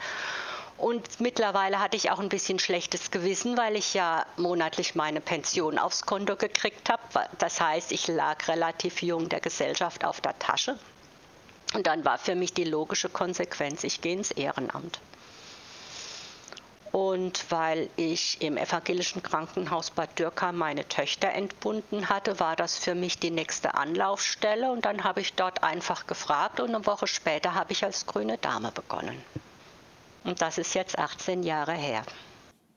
Und 0.78 1.20
mittlerweile 1.20 1.80
hatte 1.80 1.96
ich 1.96 2.12
auch 2.12 2.20
ein 2.20 2.28
bisschen 2.28 2.60
schlechtes 2.60 3.10
Gewissen, 3.10 3.56
weil 3.58 3.74
ich 3.74 3.94
ja 3.94 4.24
monatlich 4.36 4.94
meine 4.94 5.20
Pension 5.20 5.76
aufs 5.76 6.06
Konto 6.06 6.36
gekriegt 6.36 6.88
habe. 6.88 7.28
Das 7.38 7.60
heißt, 7.60 7.90
ich 7.90 8.06
lag 8.06 8.46
relativ 8.46 9.02
jung 9.02 9.28
der 9.28 9.40
Gesellschaft 9.40 10.04
auf 10.04 10.20
der 10.20 10.38
Tasche. 10.38 10.78
Und 11.74 11.88
dann 11.88 12.04
war 12.04 12.16
für 12.16 12.36
mich 12.36 12.54
die 12.54 12.64
logische 12.64 13.08
Konsequenz, 13.08 13.82
ich 13.82 14.00
gehe 14.00 14.14
ins 14.14 14.30
Ehrenamt. 14.30 15.00
Und 16.92 17.44
weil 17.50 17.90
ich 17.96 18.40
im 18.40 18.56
evangelischen 18.56 19.22
Krankenhaus 19.22 19.90
Bad 19.90 20.16
Dürkheim 20.18 20.56
meine 20.56 20.88
Töchter 20.88 21.28
entbunden 21.28 22.08
hatte, 22.08 22.40
war 22.40 22.56
das 22.56 22.78
für 22.78 22.94
mich 22.94 23.18
die 23.18 23.30
nächste 23.32 23.74
Anlaufstelle. 23.74 24.70
Und 24.70 24.84
dann 24.84 25.02
habe 25.04 25.20
ich 25.20 25.34
dort 25.34 25.62
einfach 25.64 26.06
gefragt 26.06 26.60
und 26.60 26.74
eine 26.74 26.86
Woche 26.86 27.08
später 27.08 27.54
habe 27.54 27.72
ich 27.72 27.84
als 27.84 28.06
grüne 28.06 28.38
Dame 28.38 28.70
begonnen. 28.72 29.22
Und 30.24 30.42
das 30.42 30.58
ist 30.58 30.74
jetzt 30.74 30.98
18 30.98 31.42
Jahre 31.42 31.72
her. 31.72 32.02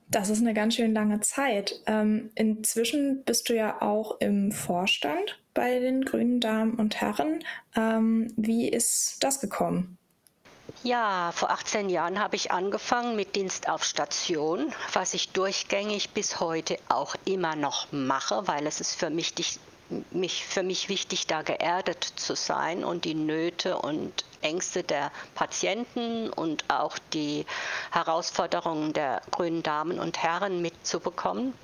Das 0.08 0.28
ist 0.28 0.40
eine 0.40 0.52
ganz 0.52 0.74
schön 0.74 0.92
lange 0.92 1.20
Zeit. 1.20 1.80
Ähm, 1.86 2.30
inzwischen 2.34 3.24
bist 3.24 3.48
du 3.48 3.54
ja 3.54 3.80
auch 3.80 4.20
im 4.20 4.52
Vorstand 4.52 5.40
bei 5.54 5.80
den 5.80 6.04
Grünen 6.04 6.40
Damen 6.40 6.74
und 6.74 7.00
Herren. 7.00 7.42
Ähm, 7.74 8.32
wie 8.36 8.68
ist 8.68 9.16
das 9.20 9.40
gekommen? 9.40 9.96
Ja, 10.82 11.32
vor 11.32 11.50
18 11.50 11.88
Jahren 11.88 12.18
habe 12.18 12.36
ich 12.36 12.50
angefangen 12.50 13.16
mit 13.16 13.36
Dienst 13.36 13.68
auf 13.68 13.84
Station, 13.84 14.72
was 14.92 15.14
ich 15.14 15.30
durchgängig 15.30 16.10
bis 16.10 16.40
heute 16.40 16.76
auch 16.88 17.14
immer 17.24 17.56
noch 17.56 17.92
mache, 17.92 18.46
weil 18.46 18.66
es 18.66 18.80
ist 18.80 18.96
für 18.96 19.10
mich, 19.10 19.34
mich, 20.10 20.44
für 20.44 20.62
mich 20.62 20.88
wichtig, 20.88 21.26
da 21.26 21.42
geerdet 21.42 22.04
zu 22.04 22.34
sein 22.34 22.84
und 22.84 23.04
die 23.04 23.14
Nöte 23.14 23.78
und 23.78 24.24
Ängste 24.40 24.82
der 24.82 25.10
Patienten 25.34 26.30
und 26.30 26.64
auch 26.68 26.98
die 27.12 27.46
Herausforderungen 27.90 28.92
der 28.92 29.22
grünen 29.30 29.62
Damen 29.62 29.98
und 29.98 30.22
Herren 30.22 30.62
mitzubekommen. 30.62 31.54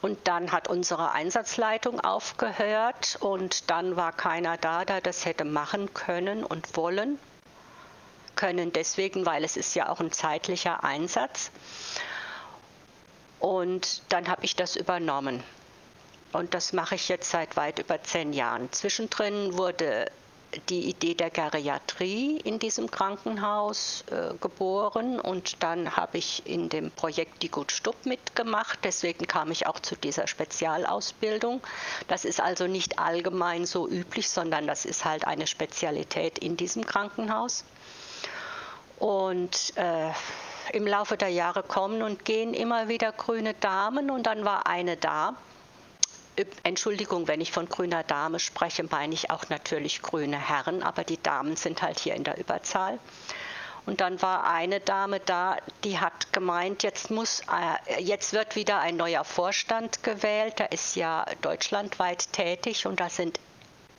Und 0.00 0.18
dann 0.26 0.50
hat 0.50 0.68
unsere 0.68 1.12
Einsatzleitung 1.12 2.00
aufgehört 2.00 3.16
und 3.20 3.70
dann 3.70 3.96
war 3.96 4.12
keiner 4.12 4.56
da, 4.56 4.84
der 4.84 5.00
das 5.00 5.24
hätte 5.24 5.44
machen 5.44 5.94
können 5.94 6.44
und 6.44 6.76
wollen 6.76 7.18
können, 8.34 8.72
deswegen, 8.72 9.26
weil 9.26 9.44
es 9.44 9.56
ist 9.56 9.74
ja 9.74 9.88
auch 9.88 10.00
ein 10.00 10.10
zeitlicher 10.10 10.82
Einsatz. 10.82 11.52
Und 13.38 14.02
dann 14.08 14.28
habe 14.28 14.44
ich 14.44 14.56
das 14.56 14.74
übernommen. 14.74 15.44
Und 16.32 16.54
das 16.54 16.72
mache 16.72 16.94
ich 16.94 17.08
jetzt 17.08 17.30
seit 17.30 17.56
weit 17.56 17.78
über 17.78 18.02
zehn 18.02 18.32
Jahren. 18.32 18.72
Zwischendrin 18.72 19.56
wurde 19.56 20.10
die 20.68 20.88
Idee 20.90 21.14
der 21.14 21.30
Geriatrie 21.30 22.38
in 22.44 22.58
diesem 22.58 22.90
Krankenhaus 22.90 24.04
äh, 24.10 24.34
geboren 24.40 25.18
und 25.18 25.62
dann 25.62 25.96
habe 25.96 26.18
ich 26.18 26.42
in 26.46 26.68
dem 26.68 26.90
Projekt 26.90 27.42
Die 27.42 27.50
Gut 27.50 27.72
Stupp 27.72 28.04
mitgemacht. 28.04 28.78
Deswegen 28.84 29.26
kam 29.26 29.50
ich 29.50 29.66
auch 29.66 29.80
zu 29.80 29.96
dieser 29.96 30.26
Spezialausbildung. 30.26 31.62
Das 32.08 32.24
ist 32.24 32.40
also 32.40 32.66
nicht 32.66 32.98
allgemein 32.98 33.64
so 33.64 33.88
üblich, 33.88 34.28
sondern 34.28 34.66
das 34.66 34.84
ist 34.84 35.04
halt 35.04 35.26
eine 35.26 35.46
Spezialität 35.46 36.38
in 36.38 36.56
diesem 36.56 36.84
Krankenhaus. 36.84 37.64
Und 38.98 39.72
äh, 39.76 40.10
im 40.72 40.86
Laufe 40.86 41.16
der 41.16 41.28
Jahre 41.28 41.62
kommen 41.62 42.02
und 42.02 42.24
gehen 42.24 42.54
immer 42.54 42.88
wieder 42.88 43.12
grüne 43.12 43.54
Damen 43.54 44.10
und 44.10 44.26
dann 44.26 44.44
war 44.44 44.66
eine 44.66 44.96
da. 44.96 45.34
Entschuldigung, 46.62 47.28
wenn 47.28 47.40
ich 47.40 47.52
von 47.52 47.68
grüner 47.68 48.02
Dame 48.04 48.38
spreche, 48.38 48.84
meine 48.84 49.14
ich 49.14 49.30
auch 49.30 49.48
natürlich 49.50 50.00
grüne 50.02 50.38
Herren, 50.38 50.82
aber 50.82 51.04
die 51.04 51.22
Damen 51.22 51.56
sind 51.56 51.82
halt 51.82 51.98
hier 51.98 52.14
in 52.14 52.24
der 52.24 52.38
Überzahl. 52.38 52.98
Und 53.84 54.00
dann 54.00 54.22
war 54.22 54.44
eine 54.44 54.80
Dame 54.80 55.20
da, 55.20 55.56
die 55.82 55.98
hat 55.98 56.32
gemeint, 56.32 56.84
jetzt 56.84 57.10
muss, 57.10 57.40
äh, 57.40 58.00
jetzt 58.00 58.32
wird 58.32 58.54
wieder 58.54 58.78
ein 58.78 58.96
neuer 58.96 59.24
Vorstand 59.24 60.04
gewählt. 60.04 60.60
Der 60.60 60.70
ist 60.70 60.94
ja 60.94 61.26
deutschlandweit 61.42 62.32
tätig 62.32 62.86
und 62.86 63.00
da 63.00 63.08
sind 63.08 63.40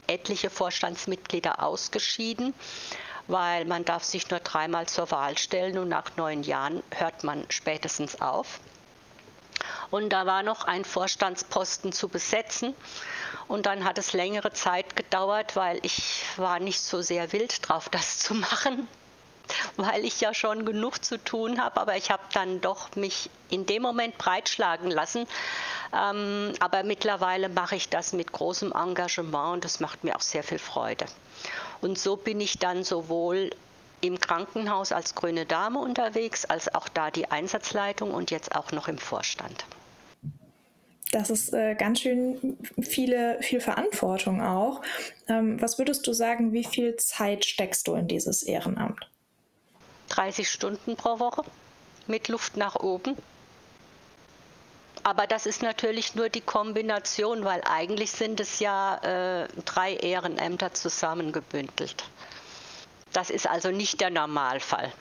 etliche 0.07 0.49
Vorstandsmitglieder 0.49 1.61
ausgeschieden 1.61 2.53
weil 3.27 3.65
man 3.65 3.85
darf 3.85 4.03
sich 4.03 4.29
nur 4.29 4.39
dreimal 4.39 4.87
zur 4.87 5.09
Wahl 5.11 5.37
stellen 5.37 5.77
und 5.77 5.89
nach 5.89 6.15
neun 6.17 6.43
Jahren 6.43 6.83
hört 6.91 7.23
man 7.23 7.45
spätestens 7.49 8.19
auf. 8.21 8.59
Und 9.91 10.09
da 10.09 10.25
war 10.25 10.43
noch 10.43 10.65
ein 10.65 10.85
Vorstandsposten 10.85 11.91
zu 11.93 12.09
besetzen. 12.09 12.75
Und 13.47 13.65
dann 13.65 13.83
hat 13.83 13.97
es 13.97 14.13
längere 14.13 14.53
Zeit 14.53 14.95
gedauert, 14.95 15.55
weil 15.55 15.79
ich 15.83 16.23
war 16.37 16.59
nicht 16.59 16.81
so 16.81 17.01
sehr 17.01 17.31
wild 17.33 17.67
drauf, 17.67 17.89
das 17.89 18.19
zu 18.19 18.33
machen, 18.33 18.87
weil 19.75 20.05
ich 20.05 20.21
ja 20.21 20.33
schon 20.33 20.65
genug 20.65 21.03
zu 21.03 21.17
tun 21.23 21.61
habe. 21.61 21.79
Aber 21.79 21.97
ich 21.97 22.11
habe 22.11 22.23
dann 22.33 22.61
doch 22.61 22.95
mich 22.95 23.29
in 23.49 23.65
dem 23.65 23.81
Moment 23.81 24.17
breitschlagen 24.17 24.89
lassen. 24.89 25.27
Ähm, 25.93 26.53
aber 26.59 26.83
mittlerweile 26.83 27.49
mache 27.49 27.75
ich 27.75 27.89
das 27.89 28.13
mit 28.13 28.31
großem 28.31 28.71
Engagement 28.71 29.53
und 29.53 29.65
das 29.65 29.79
macht 29.79 30.03
mir 30.03 30.15
auch 30.15 30.21
sehr 30.21 30.43
viel 30.43 30.59
Freude. 30.59 31.05
Und 31.81 31.99
so 31.99 32.15
bin 32.15 32.39
ich 32.39 32.57
dann 32.57 32.83
sowohl 32.83 33.51
im 34.03 34.19
Krankenhaus 34.19 34.91
als 34.91 35.15
grüne 35.15 35.45
Dame 35.45 35.79
unterwegs, 35.79 36.45
als 36.45 36.73
auch 36.73 36.89
da 36.89 37.09
die 37.11 37.31
Einsatzleitung 37.31 38.11
und 38.11 38.31
jetzt 38.31 38.55
auch 38.55 38.71
noch 38.71 38.87
im 38.87 38.97
Vorstand. 38.97 39.65
Das 41.11 41.29
ist 41.29 41.53
äh, 41.53 41.75
ganz 41.75 42.01
schön 42.01 42.57
viele, 42.81 43.37
viel 43.41 43.61
Verantwortung 43.61 44.41
auch. 44.41 44.81
Ähm, 45.27 45.61
was 45.61 45.77
würdest 45.77 46.07
du 46.07 46.13
sagen, 46.13 46.53
wie 46.53 46.63
viel 46.63 46.95
Zeit 46.95 47.45
steckst 47.45 47.87
du 47.87 47.93
in 47.93 48.07
dieses 48.07 48.41
Ehrenamt? 48.41 49.09
30 50.09 50.49
Stunden 50.49 50.95
pro 50.95 51.19
Woche 51.19 51.43
mit 52.07 52.27
Luft 52.29 52.57
nach 52.57 52.75
oben. 52.75 53.15
Aber 55.03 55.27
das 55.27 55.45
ist 55.45 55.61
natürlich 55.61 56.15
nur 56.15 56.29
die 56.29 56.41
Kombination, 56.41 57.43
weil 57.43 57.61
eigentlich 57.69 58.11
sind 58.11 58.39
es 58.39 58.59
ja 58.59 59.43
äh, 59.43 59.47
drei 59.65 59.93
Ehrenämter 59.95 60.73
zusammengebündelt. 60.73 62.05
Das 63.13 63.29
ist 63.29 63.47
also 63.47 63.71
nicht 63.71 64.01
der 64.01 64.09
Normalfall. 64.09 64.91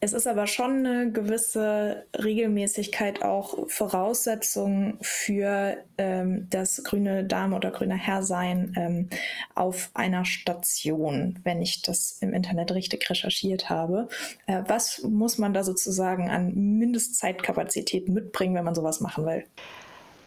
Es 0.00 0.12
ist 0.12 0.26
aber 0.26 0.46
schon 0.46 0.86
eine 0.86 1.10
gewisse 1.10 2.04
Regelmäßigkeit 2.14 3.22
auch 3.22 3.68
Voraussetzung 3.68 4.98
für 5.00 5.78
ähm, 5.96 6.46
das 6.50 6.84
grüne 6.84 7.24
Dame 7.24 7.56
oder 7.56 7.70
grüne 7.70 7.96
Herr 7.96 8.22
sein 8.22 8.74
ähm, 8.76 9.08
auf 9.54 9.90
einer 9.94 10.24
Station, 10.24 11.40
wenn 11.44 11.62
ich 11.62 11.82
das 11.82 12.18
im 12.20 12.34
Internet 12.34 12.72
richtig 12.72 13.08
recherchiert 13.08 13.70
habe. 13.70 14.08
Äh, 14.46 14.62
was 14.66 15.02
muss 15.02 15.38
man 15.38 15.54
da 15.54 15.64
sozusagen 15.64 16.30
an 16.30 16.54
Mindestzeitkapazität 16.54 18.08
mitbringen, 18.08 18.54
wenn 18.54 18.64
man 18.64 18.74
sowas 18.74 19.00
machen 19.00 19.26
will? 19.26 19.44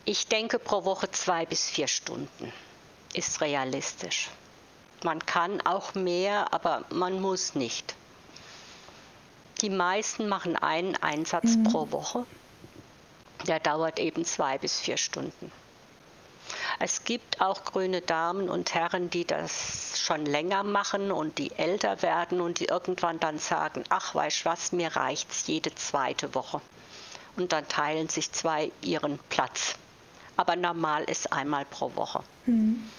Ich 0.03 0.27
denke 0.27 0.57
pro 0.57 0.83
Woche 0.83 1.11
zwei 1.11 1.45
bis 1.45 1.69
vier 1.69 1.87
Stunden 1.87 2.51
ist 3.13 3.41
realistisch. 3.41 4.29
Man 5.03 5.19
kann 5.25 5.61
auch 5.61 5.95
mehr, 5.95 6.53
aber 6.53 6.83
man 6.89 7.21
muss 7.21 7.55
nicht. 7.55 7.95
Die 9.61 9.69
meisten 9.69 10.27
machen 10.27 10.55
einen 10.55 10.95
Einsatz 10.95 11.55
mhm. 11.55 11.63
pro 11.63 11.91
Woche. 11.91 12.25
Der 13.47 13.59
dauert 13.59 13.99
eben 13.99 14.25
zwei 14.25 14.57
bis 14.57 14.79
vier 14.79 14.97
Stunden. 14.97 15.51
Es 16.79 17.03
gibt 17.03 17.41
auch 17.41 17.63
grüne 17.63 18.01
Damen 18.01 18.49
und 18.49 18.73
Herren, 18.73 19.09
die 19.09 19.25
das 19.25 19.99
schon 19.99 20.25
länger 20.25 20.63
machen 20.63 21.11
und 21.11 21.37
die 21.37 21.51
älter 21.51 22.01
werden 22.01 22.41
und 22.41 22.59
die 22.59 22.65
irgendwann 22.65 23.19
dann 23.19 23.39
sagen, 23.39 23.83
ach 23.89 24.15
weißt 24.15 24.45
was, 24.45 24.71
mir 24.71 24.95
reicht's 24.95 25.47
jede 25.47 25.73
zweite 25.75 26.33
Woche. 26.35 26.61
Und 27.37 27.53
dann 27.53 27.67
teilen 27.67 28.09
sich 28.09 28.31
zwei 28.31 28.71
ihren 28.81 29.19
Platz. 29.29 29.75
Aber 30.37 30.55
normal 30.55 31.03
ist 31.03 31.31
einmal 31.31 31.65
pro 31.65 31.95
Woche. 31.95 32.23
Mhm. 32.45 32.89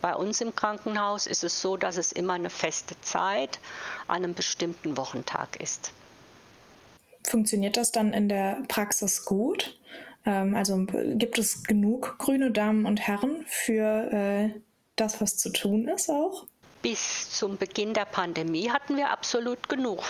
Bei 0.00 0.14
uns 0.14 0.40
im 0.40 0.54
Krankenhaus 0.54 1.26
ist 1.26 1.44
es 1.44 1.60
so, 1.60 1.76
dass 1.76 1.96
es 1.96 2.12
immer 2.12 2.34
eine 2.34 2.50
feste 2.50 2.98
Zeit 3.00 3.58
an 4.08 4.16
einem 4.16 4.34
bestimmten 4.34 4.96
Wochentag 4.96 5.60
ist 5.60 5.92
funktioniert 7.30 7.76
das 7.76 7.92
dann 7.92 8.12
in 8.12 8.28
der 8.28 8.62
Praxis 8.68 9.24
gut? 9.24 9.78
Ähm, 10.26 10.54
also 10.54 10.84
gibt 11.14 11.38
es 11.38 11.62
genug 11.64 12.16
grüne 12.18 12.50
Damen 12.50 12.86
und 12.86 13.00
Herren 13.00 13.44
für 13.46 14.12
äh, 14.12 14.60
das, 14.96 15.20
was 15.20 15.36
zu 15.36 15.50
tun 15.50 15.88
ist 15.88 16.10
auch? 16.10 16.46
Bis 16.82 17.30
zum 17.30 17.56
Beginn 17.56 17.94
der 17.94 18.06
Pandemie 18.06 18.70
hatten 18.70 18.96
wir 18.96 19.10
absolut 19.10 19.68
genug. 19.68 20.02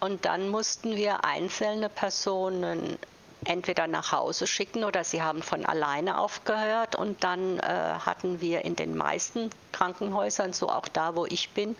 Und 0.00 0.24
dann 0.24 0.48
mussten 0.48 0.96
wir 0.96 1.24
einzelne 1.24 1.88
Personen 1.88 2.98
entweder 3.44 3.86
nach 3.86 4.12
Hause 4.12 4.46
schicken 4.46 4.84
oder 4.84 5.04
sie 5.04 5.22
haben 5.22 5.42
von 5.42 5.64
alleine 5.66 6.18
aufgehört. 6.18 6.94
Und 6.96 7.24
dann 7.24 7.58
äh, 7.58 7.62
hatten 8.04 8.40
wir 8.40 8.64
in 8.64 8.76
den 8.76 8.96
meisten 8.96 9.50
Krankenhäusern, 9.72 10.52
so 10.52 10.68
auch 10.68 10.88
da, 10.88 11.14
wo 11.16 11.26
ich 11.26 11.50
bin, 11.50 11.76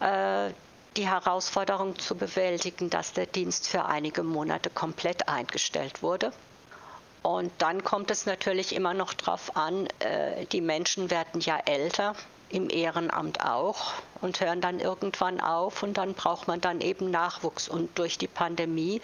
äh, 0.00 0.50
die 0.96 1.08
Herausforderung 1.08 1.98
zu 1.98 2.16
bewältigen, 2.16 2.90
dass 2.90 3.12
der 3.12 3.26
Dienst 3.26 3.68
für 3.68 3.84
einige 3.84 4.22
Monate 4.22 4.70
komplett 4.70 5.28
eingestellt 5.28 6.02
wurde. 6.02 6.32
Und 7.22 7.52
dann 7.58 7.84
kommt 7.84 8.10
es 8.10 8.26
natürlich 8.26 8.74
immer 8.74 8.94
noch 8.94 9.12
darauf 9.14 9.56
an, 9.56 9.86
äh, 9.98 10.46
die 10.46 10.60
Menschen 10.60 11.10
werden 11.10 11.40
ja 11.40 11.58
älter, 11.66 12.14
im 12.50 12.70
Ehrenamt 12.70 13.44
auch 13.44 13.92
und 14.20 14.40
hören 14.40 14.60
dann 14.60 14.80
irgendwann 14.80 15.40
auf 15.40 15.82
und 15.82 15.98
dann 15.98 16.14
braucht 16.14 16.48
man 16.48 16.60
dann 16.60 16.80
eben 16.80 17.10
Nachwuchs. 17.10 17.68
Und 17.68 17.98
durch 17.98 18.18
die 18.18 18.26
Pandemie 18.26 19.00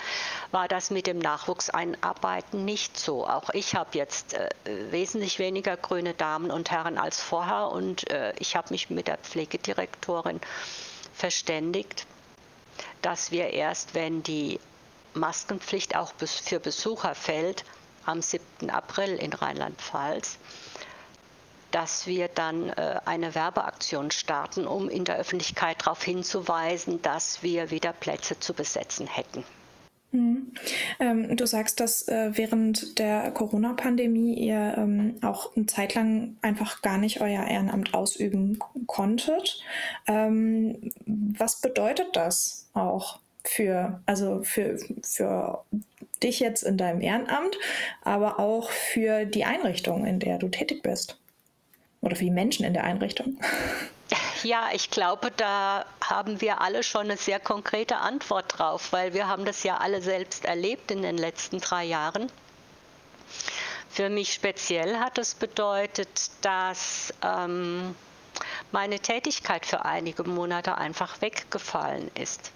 war 0.51 0.69
das 0.69 0.91
mit 0.91 1.07
dem 1.07 1.19
Nachwuchseinarbeiten 1.19 2.65
nicht 2.65 2.99
so. 2.99 3.27
Auch 3.27 3.51
ich 3.51 3.75
habe 3.75 3.91
jetzt 3.93 4.35
äh, 4.35 4.49
wesentlich 4.91 5.39
weniger 5.39 5.77
grüne 5.77 6.15
Damen 6.15 6.51
und 6.51 6.71
Herren 6.71 6.99
als 6.99 7.21
vorher 7.21 7.69
und 7.69 8.11
äh, 8.11 8.33
ich 8.39 8.57
habe 8.57 8.69
mich 8.71 8.91
mit 8.91 9.09
der 9.09 9.19
Pflegedirektorin 9.19 10.41
verständigt, 11.13 12.07
dass 13.03 13.31
wir 13.31 13.51
erst, 13.51 13.95
wenn 13.95 14.23
die 14.23 14.59
Maskenpflicht 15.13 15.97
auch 15.97 16.13
für 16.19 16.59
Besucher 16.59 17.15
fällt, 17.15 17.65
am 18.05 18.21
7. 18.21 18.71
April 18.71 19.17
in 19.17 19.33
Rheinland-Pfalz, 19.33 20.39
dass 21.75 22.07
wir 22.07 22.29
dann 22.29 22.69
äh, 22.71 23.01
eine 23.05 23.35
Werbeaktion 23.35 24.13
starten, 24.13 24.65
um 24.65 24.89
in 24.89 25.05
der 25.05 25.17
Öffentlichkeit 25.17 25.79
darauf 25.81 26.05
hinzuweisen, 26.05 27.03
dass 27.03 27.43
wir 27.43 27.73
wieder 27.73 27.93
Plätze 27.93 28.39
zu 28.39 28.55
besetzen 28.55 29.09
hätten. 29.09 29.43
Mhm. 30.13 30.53
Ähm, 31.01 31.37
du 31.37 31.45
sagst, 31.47 31.81
dass 31.81 32.07
äh, 32.07 32.31
während 32.35 33.01
der 33.01 33.33
Corona-Pandemie 33.33 34.35
ihr 34.35 34.75
ähm, 34.79 35.17
auch 35.23 35.57
eine 35.57 35.67
Zeit 35.67 35.97
lang 35.97 36.37
einfach 36.43 36.81
gar 36.81 36.99
nicht 36.99 37.21
euer 37.21 37.45
Ehrenamt 37.45 37.93
ausüben 37.93 38.61
konntet. 38.87 39.61
Ähm, 40.07 40.93
was 41.07 41.61
bedeutet 41.61 42.15
das 42.15 42.69
auch 42.75 43.19
für, 43.43 44.01
also 44.07 44.45
für, 44.45 44.79
für 45.03 45.65
dich 46.23 46.39
jetzt 46.39 46.63
in 46.63 46.77
deinem 46.77 47.01
Ehrenamt, 47.01 47.59
aber 48.03 48.39
auch 48.39 48.71
für 48.71 49.25
die 49.25 49.45
Einrichtung, 49.45 50.07
in 50.07 50.21
der 50.21 50.39
du 50.39 50.49
tätig 50.49 50.85
bist? 50.85 51.19
Oder 52.05 52.17
für 52.17 52.25
die 52.25 52.31
Menschen 52.31 52.65
in 52.65 52.75
der 52.75 52.85
Einrichtung? 52.85 53.39
Ja, 54.43 54.69
ich 54.75 54.91
glaube, 54.91 55.31
da 55.35 55.87
haben 56.03 56.43
wir 56.43 56.61
alle 56.61 56.83
schon 56.83 57.03
eine 57.03 57.17
sehr 57.17 57.41
konkrete 57.41 57.97
Antwort 57.97 58.59
drauf, 58.59 58.93
weil 58.93 59.15
wir 59.15 59.27
haben 59.27 59.47
das 59.47 59.63
ja 59.63 59.79
alle 59.79 60.03
selbst 60.03 60.45
erlebt 60.45 60.91
in 60.91 61.01
den 61.01 61.17
letzten 61.17 61.61
drei 61.61 61.85
Jahren. 61.85 62.31
Für 63.89 64.11
mich 64.11 64.35
speziell 64.35 64.99
hat 64.99 65.17
es 65.17 65.35
bedeutet, 65.35 66.31
dass 66.43 67.15
ähm, 67.23 67.95
meine 68.71 68.99
Tätigkeit 68.99 69.65
für 69.65 69.85
einige 69.85 70.25
Monate 70.25 70.77
einfach 70.77 71.23
weggefallen 71.23 72.11
ist. 72.15 72.51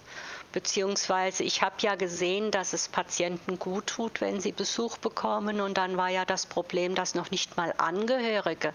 Beziehungsweise 0.51 1.43
ich 1.43 1.61
habe 1.61 1.75
ja 1.81 1.93
gesehen, 1.93 2.49
dass 2.49 2.73
es 2.73 2.87
Patienten 2.87 3.59
gut 3.59 3.85
tut, 3.85 4.19
wenn 4.19 4.41
sie 4.41 4.51
Besuch 4.51 4.97
bekommen. 4.97 5.61
Und 5.61 5.77
dann 5.77 5.95
war 5.95 6.09
ja 6.09 6.25
das 6.25 6.47
Problem, 6.47 6.95
dass 6.95 7.13
noch 7.13 7.29
nicht 7.29 7.55
mal 7.55 7.73
Angehörige 7.77 8.73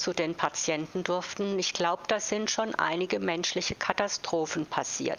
zu 0.00 0.12
den 0.12 0.34
Patienten 0.34 1.04
durften. 1.04 1.58
Ich 1.58 1.72
glaube, 1.74 2.02
da 2.08 2.18
sind 2.18 2.50
schon 2.50 2.74
einige 2.74 3.20
menschliche 3.20 3.74
Katastrophen 3.74 4.66
passiert. 4.66 5.18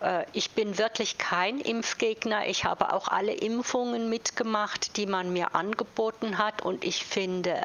Äh, 0.00 0.24
ich 0.32 0.52
bin 0.52 0.78
wirklich 0.78 1.18
kein 1.18 1.60
Impfgegner. 1.60 2.46
Ich 2.48 2.64
habe 2.64 2.92
auch 2.92 3.08
alle 3.08 3.32
Impfungen 3.32 4.08
mitgemacht, 4.08 4.96
die 4.96 5.06
man 5.06 5.32
mir 5.32 5.54
angeboten 5.54 6.38
hat. 6.38 6.62
Und 6.62 6.84
ich 6.84 7.04
finde 7.04 7.62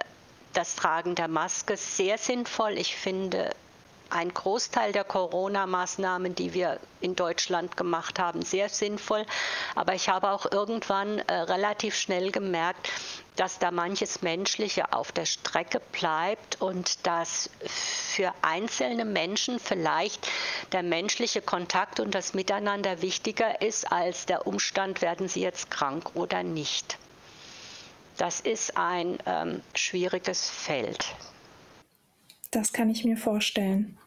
das 0.54 0.76
Tragen 0.76 1.16
der 1.16 1.28
Maske 1.28 1.78
sehr 1.78 2.18
sinnvoll. 2.18 2.78
Ich 2.78 2.96
finde 2.96 3.50
ein 4.14 4.34
Großteil 4.34 4.92
der 4.92 5.04
Corona-Maßnahmen, 5.04 6.36
die 6.36 6.54
wir 6.54 6.80
in 7.02 7.16
Deutschland 7.16 7.76
gemacht 7.76 8.20
haben, 8.20 8.44
sehr 8.44 8.70
sinnvoll. 8.70 9.26
Aber 9.76 9.96
ich 9.96 10.10
habe 10.10 10.32
auch 10.32 10.52
irgendwann 10.52 11.20
äh, 11.20 11.34
relativ 11.34 11.96
schnell 11.96 12.32
gemerkt, 12.32 12.90
dass 13.36 13.58
da 13.58 13.72
manches 13.72 14.22
Menschliche 14.22 14.94
auf 14.94 15.12
der 15.12 15.26
Strecke 15.26 15.82
bleibt 15.92 16.62
und 16.62 17.06
dass 17.08 17.50
für 17.66 18.32
einzelne 18.44 19.06
Menschen 19.06 19.60
vielleicht 19.60 20.28
der 20.72 20.84
menschliche 20.84 21.42
Kontakt 21.42 22.00
und 22.00 22.14
das 22.14 22.36
Miteinander 22.36 23.02
wichtiger 23.02 23.62
ist 23.62 23.92
als 23.92 24.28
der 24.28 24.46
Umstand, 24.46 25.02
werden 25.02 25.28
sie 25.28 25.42
jetzt 25.42 25.72
krank 25.72 26.12
oder 26.14 26.44
nicht. 26.44 27.00
Das 28.18 28.40
ist 28.40 28.78
ein 28.78 29.18
ähm, 29.26 29.62
schwieriges 29.74 30.48
Feld. 30.48 31.16
Das 32.52 32.72
kann 32.72 32.92
ich 32.92 33.04
mir 33.04 33.18
vorstellen. 33.18 33.98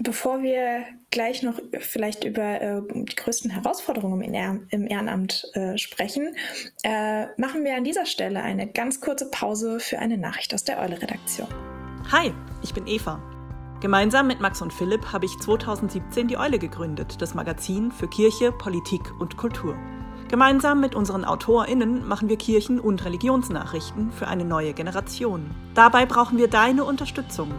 Bevor 0.00 0.42
wir 0.42 0.84
gleich 1.10 1.42
noch 1.42 1.60
vielleicht 1.80 2.22
über 2.22 2.60
äh, 2.60 2.82
die 2.88 3.16
größten 3.16 3.50
Herausforderungen 3.50 4.22
im, 4.22 4.32
Ehr 4.32 4.60
im 4.70 4.86
Ehrenamt 4.86 5.44
äh, 5.54 5.76
sprechen, 5.76 6.36
äh, 6.84 7.26
machen 7.36 7.64
wir 7.64 7.76
an 7.76 7.82
dieser 7.82 8.06
Stelle 8.06 8.40
eine 8.42 8.68
ganz 8.68 9.00
kurze 9.00 9.28
Pause 9.28 9.80
für 9.80 9.98
eine 9.98 10.16
Nachricht 10.16 10.54
aus 10.54 10.62
der 10.62 10.78
Eule-Redaktion. 10.78 11.48
Hi, 12.12 12.32
ich 12.62 12.74
bin 12.74 12.86
Eva. 12.86 13.20
Gemeinsam 13.80 14.28
mit 14.28 14.40
Max 14.40 14.62
und 14.62 14.72
Philipp 14.72 15.12
habe 15.12 15.26
ich 15.26 15.36
2017 15.38 16.28
die 16.28 16.36
Eule 16.36 16.60
gegründet, 16.60 17.20
das 17.20 17.34
Magazin 17.34 17.90
für 17.90 18.08
Kirche, 18.08 18.52
Politik 18.52 19.02
und 19.20 19.36
Kultur. 19.36 19.76
Gemeinsam 20.28 20.80
mit 20.80 20.94
unseren 20.94 21.24
AutorInnen 21.24 22.06
machen 22.06 22.28
wir 22.28 22.36
Kirchen- 22.36 22.80
und 22.80 23.04
Religionsnachrichten 23.04 24.12
für 24.12 24.28
eine 24.28 24.44
neue 24.44 24.74
Generation. 24.74 25.50
Dabei 25.74 26.06
brauchen 26.06 26.38
wir 26.38 26.48
deine 26.48 26.84
Unterstützung. 26.84 27.52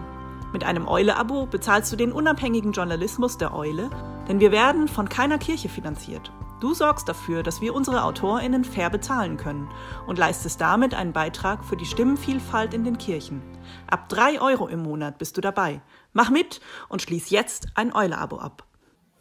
Mit 0.51 0.63
einem 0.63 0.88
Eule-Abo 0.88 1.46
bezahlst 1.46 1.91
du 1.91 1.96
den 1.96 2.12
unabhängigen 2.12 2.72
Journalismus 2.72 3.38
der 3.38 3.53
Eule, 3.53 3.89
denn 4.27 4.39
wir 4.39 4.51
werden 4.51 4.88
von 4.88 5.08
keiner 5.08 5.38
Kirche 5.38 5.70
finanziert. 5.70 6.32
Du 6.60 6.74
sorgst 6.74 7.08
dafür, 7.08 7.41
dass 7.41 7.62
wir 7.62 7.74
unsere 7.74 8.03
AutorInnen 8.03 8.65
fair 8.65 8.89
bezahlen 8.89 9.38
können 9.38 9.70
und 10.08 10.18
leistest 10.18 10.60
damit 10.60 10.94
einen 10.94 11.13
Beitrag 11.13 11.63
für 11.63 11.77
die 11.77 11.86
Stimmenvielfalt 11.86 12.74
in 12.74 12.84
den 12.84 12.98
Kirchen. 12.98 13.41
Ab 13.88 14.10
drei 14.10 14.41
Euro 14.41 14.68
im 14.68 14.84
Monat 14.84 15.20
bist 15.20 15.38
du 15.38 15.41
dabei. 15.41 15.82
Mach 16.12 16.29
mit 16.29 16.60
und 16.89 17.01
schließ 17.01 17.29
jetzt 17.29 17.68
ein 17.75 17.94
Eule-Abo 17.96 18.39
ab. 18.39 18.65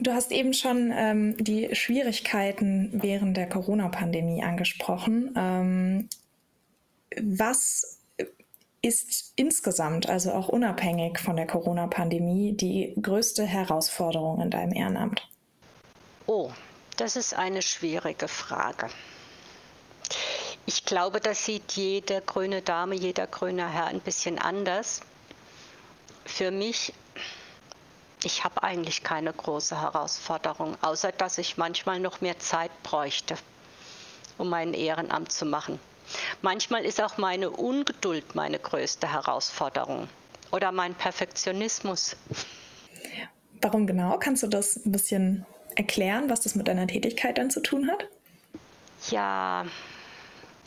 Du 0.00 0.12
hast 0.12 0.32
eben 0.32 0.52
schon 0.54 0.92
ähm, 0.94 1.36
die 1.38 1.74
Schwierigkeiten 1.74 2.90
während 2.94 3.36
der 3.36 3.48
Corona-Pandemie 3.48 4.42
angesprochen. 4.42 5.32
Ähm, 5.36 6.08
was 7.20 7.97
ist 8.82 9.32
insgesamt, 9.36 10.08
also 10.08 10.32
auch 10.32 10.48
unabhängig 10.48 11.18
von 11.18 11.36
der 11.36 11.46
Corona-Pandemie, 11.46 12.52
die 12.52 12.94
größte 13.00 13.44
Herausforderung 13.44 14.40
in 14.40 14.50
deinem 14.50 14.72
Ehrenamt? 14.72 15.26
Oh, 16.26 16.50
das 16.96 17.16
ist 17.16 17.34
eine 17.34 17.62
schwierige 17.62 18.28
Frage. 18.28 18.88
Ich 20.66 20.84
glaube, 20.84 21.20
das 21.20 21.44
sieht 21.44 21.72
jede 21.72 22.20
grüne 22.20 22.60
Dame, 22.60 22.94
jeder 22.94 23.26
grüne 23.26 23.72
Herr 23.72 23.86
ein 23.86 24.00
bisschen 24.00 24.38
anders. 24.38 25.00
Für 26.26 26.50
mich, 26.50 26.92
ich 28.22 28.44
habe 28.44 28.62
eigentlich 28.62 29.02
keine 29.02 29.32
große 29.32 29.80
Herausforderung, 29.80 30.76
außer 30.82 31.10
dass 31.12 31.38
ich 31.38 31.56
manchmal 31.56 32.00
noch 32.00 32.20
mehr 32.20 32.38
Zeit 32.38 32.70
bräuchte, 32.82 33.36
um 34.36 34.50
mein 34.50 34.74
Ehrenamt 34.74 35.32
zu 35.32 35.46
machen. 35.46 35.80
Manchmal 36.42 36.84
ist 36.84 37.02
auch 37.02 37.18
meine 37.18 37.50
Ungeduld 37.50 38.34
meine 38.34 38.58
größte 38.58 39.12
Herausforderung 39.12 40.08
oder 40.50 40.72
mein 40.72 40.94
Perfektionismus. 40.94 42.16
Warum 43.60 43.86
genau? 43.86 44.18
Kannst 44.18 44.42
du 44.42 44.46
das 44.46 44.76
ein 44.76 44.92
bisschen 44.92 45.46
erklären, 45.74 46.30
was 46.30 46.40
das 46.40 46.54
mit 46.54 46.68
deiner 46.68 46.86
Tätigkeit 46.86 47.38
dann 47.38 47.50
zu 47.50 47.60
tun 47.60 47.90
hat? 47.90 48.06
Ja, 49.10 49.66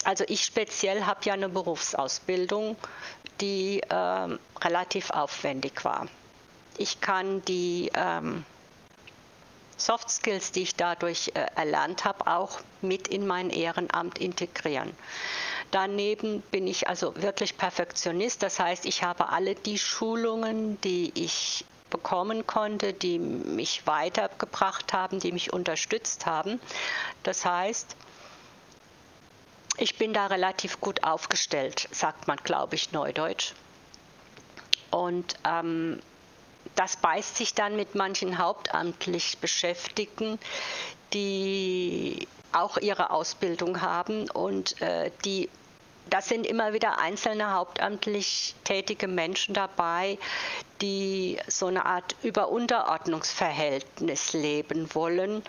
also 0.04 0.24
ich 0.28 0.44
speziell 0.44 1.06
habe 1.06 1.20
ja 1.26 1.34
eine 1.34 1.50
Berufsausbildung, 1.50 2.76
die 3.40 3.82
ähm, 3.90 4.40
relativ 4.62 5.10
aufwendig 5.12 5.84
war. 5.84 6.08
Ich 6.78 7.02
kann 7.02 7.44
die 7.46 7.92
ähm, 7.94 8.46
Soft 9.86 10.10
Skills, 10.10 10.52
die 10.52 10.64
ich 10.64 10.76
dadurch 10.76 11.32
äh, 11.34 11.46
erlernt 11.56 12.06
habe, 12.06 12.28
auch 12.28 12.60
mit 12.82 13.08
in 13.08 13.26
mein 13.28 13.50
Ehrenamt 13.50 14.20
integrieren. 14.20 14.96
Daneben 15.72 16.42
bin 16.52 16.68
ich 16.68 16.90
also 16.90 17.14
wirklich 17.22 17.58
Perfektionist, 17.58 18.44
das 18.44 18.60
heißt, 18.60 18.86
ich 18.86 19.04
habe 19.04 19.30
alle 19.30 19.56
die 19.56 19.78
Schulungen, 19.78 20.80
die 20.82 21.12
ich 21.16 21.66
bekommen 21.90 22.48
konnte, 22.48 22.94
die 22.94 23.20
mich 23.20 23.86
weitergebracht 23.86 24.94
haben, 24.94 25.20
die 25.20 25.32
mich 25.32 25.54
unterstützt 25.54 26.26
haben. 26.26 26.60
Das 27.24 27.46
heißt, 27.46 27.96
ich 29.78 29.98
bin 29.98 30.14
da 30.14 30.28
relativ 30.28 30.82
gut 30.82 31.04
aufgestellt, 31.04 31.88
sagt 31.92 32.28
man, 32.28 32.38
glaube 32.38 32.76
ich, 32.76 32.92
neudeutsch. 32.92 33.54
Und 34.90 35.36
ähm, 35.46 36.02
das 36.76 36.98
beißt 36.98 37.38
sich 37.38 37.54
dann 37.54 37.76
mit 37.76 37.96
manchen 37.96 38.38
hauptamtlich 38.38 39.38
Beschäftigten, 39.40 40.40
die 41.14 42.28
auch 42.54 42.78
ihre 42.78 43.12
Ausbildung 43.12 43.82
haben 43.82 44.30
und 44.30 44.82
äh, 44.82 45.12
die 45.26 45.50
das 46.10 46.28
sind 46.28 46.46
immer 46.46 46.74
wieder 46.74 47.00
einzelne 47.00 47.54
hauptamtlich 47.54 48.54
tätige 48.66 49.08
Menschen 49.08 49.54
dabei, 49.54 50.18
die 50.82 51.38
so 51.48 51.68
eine 51.68 51.86
Art 51.86 52.16
Überunterordnungsverhältnis 52.24 54.34
leben 54.34 54.94
wollen, 54.94 55.42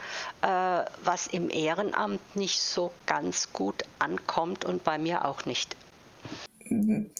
äh, 0.42 0.84
was 1.02 1.26
im 1.26 1.50
Ehrenamt 1.50 2.36
nicht 2.36 2.60
so 2.60 2.92
ganz 3.06 3.52
gut 3.52 3.82
ankommt 3.98 4.64
und 4.64 4.84
bei 4.84 4.98
mir 4.98 5.24
auch 5.24 5.44
nicht. 5.46 5.74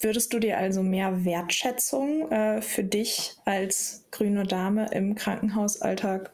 Würdest 0.01 0.33
du 0.33 0.38
dir 0.38 0.59
also 0.59 0.83
mehr 0.83 1.25
Wertschätzung 1.25 2.31
äh, 2.31 2.62
für 2.62 2.85
dich 2.85 3.37
als 3.45 4.05
grüne 4.11 4.45
Dame 4.45 4.88
im 4.93 5.15
Krankenhausalltag 5.15 6.31